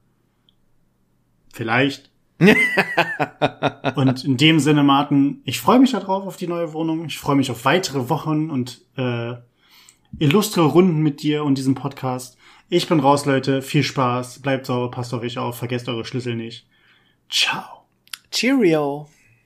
[1.52, 2.10] Vielleicht.
[3.96, 7.04] und in dem Sinne, Martin, ich freue mich darauf auf die neue Wohnung.
[7.04, 9.34] Ich freue mich auf weitere Wochen und äh,
[10.18, 12.38] illustre Runden mit dir und diesem Podcast.
[12.68, 13.62] Ich bin raus, Leute.
[13.62, 14.40] Viel Spaß.
[14.40, 15.58] Bleibt sauber, passt auf euch auf.
[15.58, 16.66] Vergesst eure Schlüssel nicht.
[17.28, 17.84] Ciao.
[18.30, 19.08] Cheerio.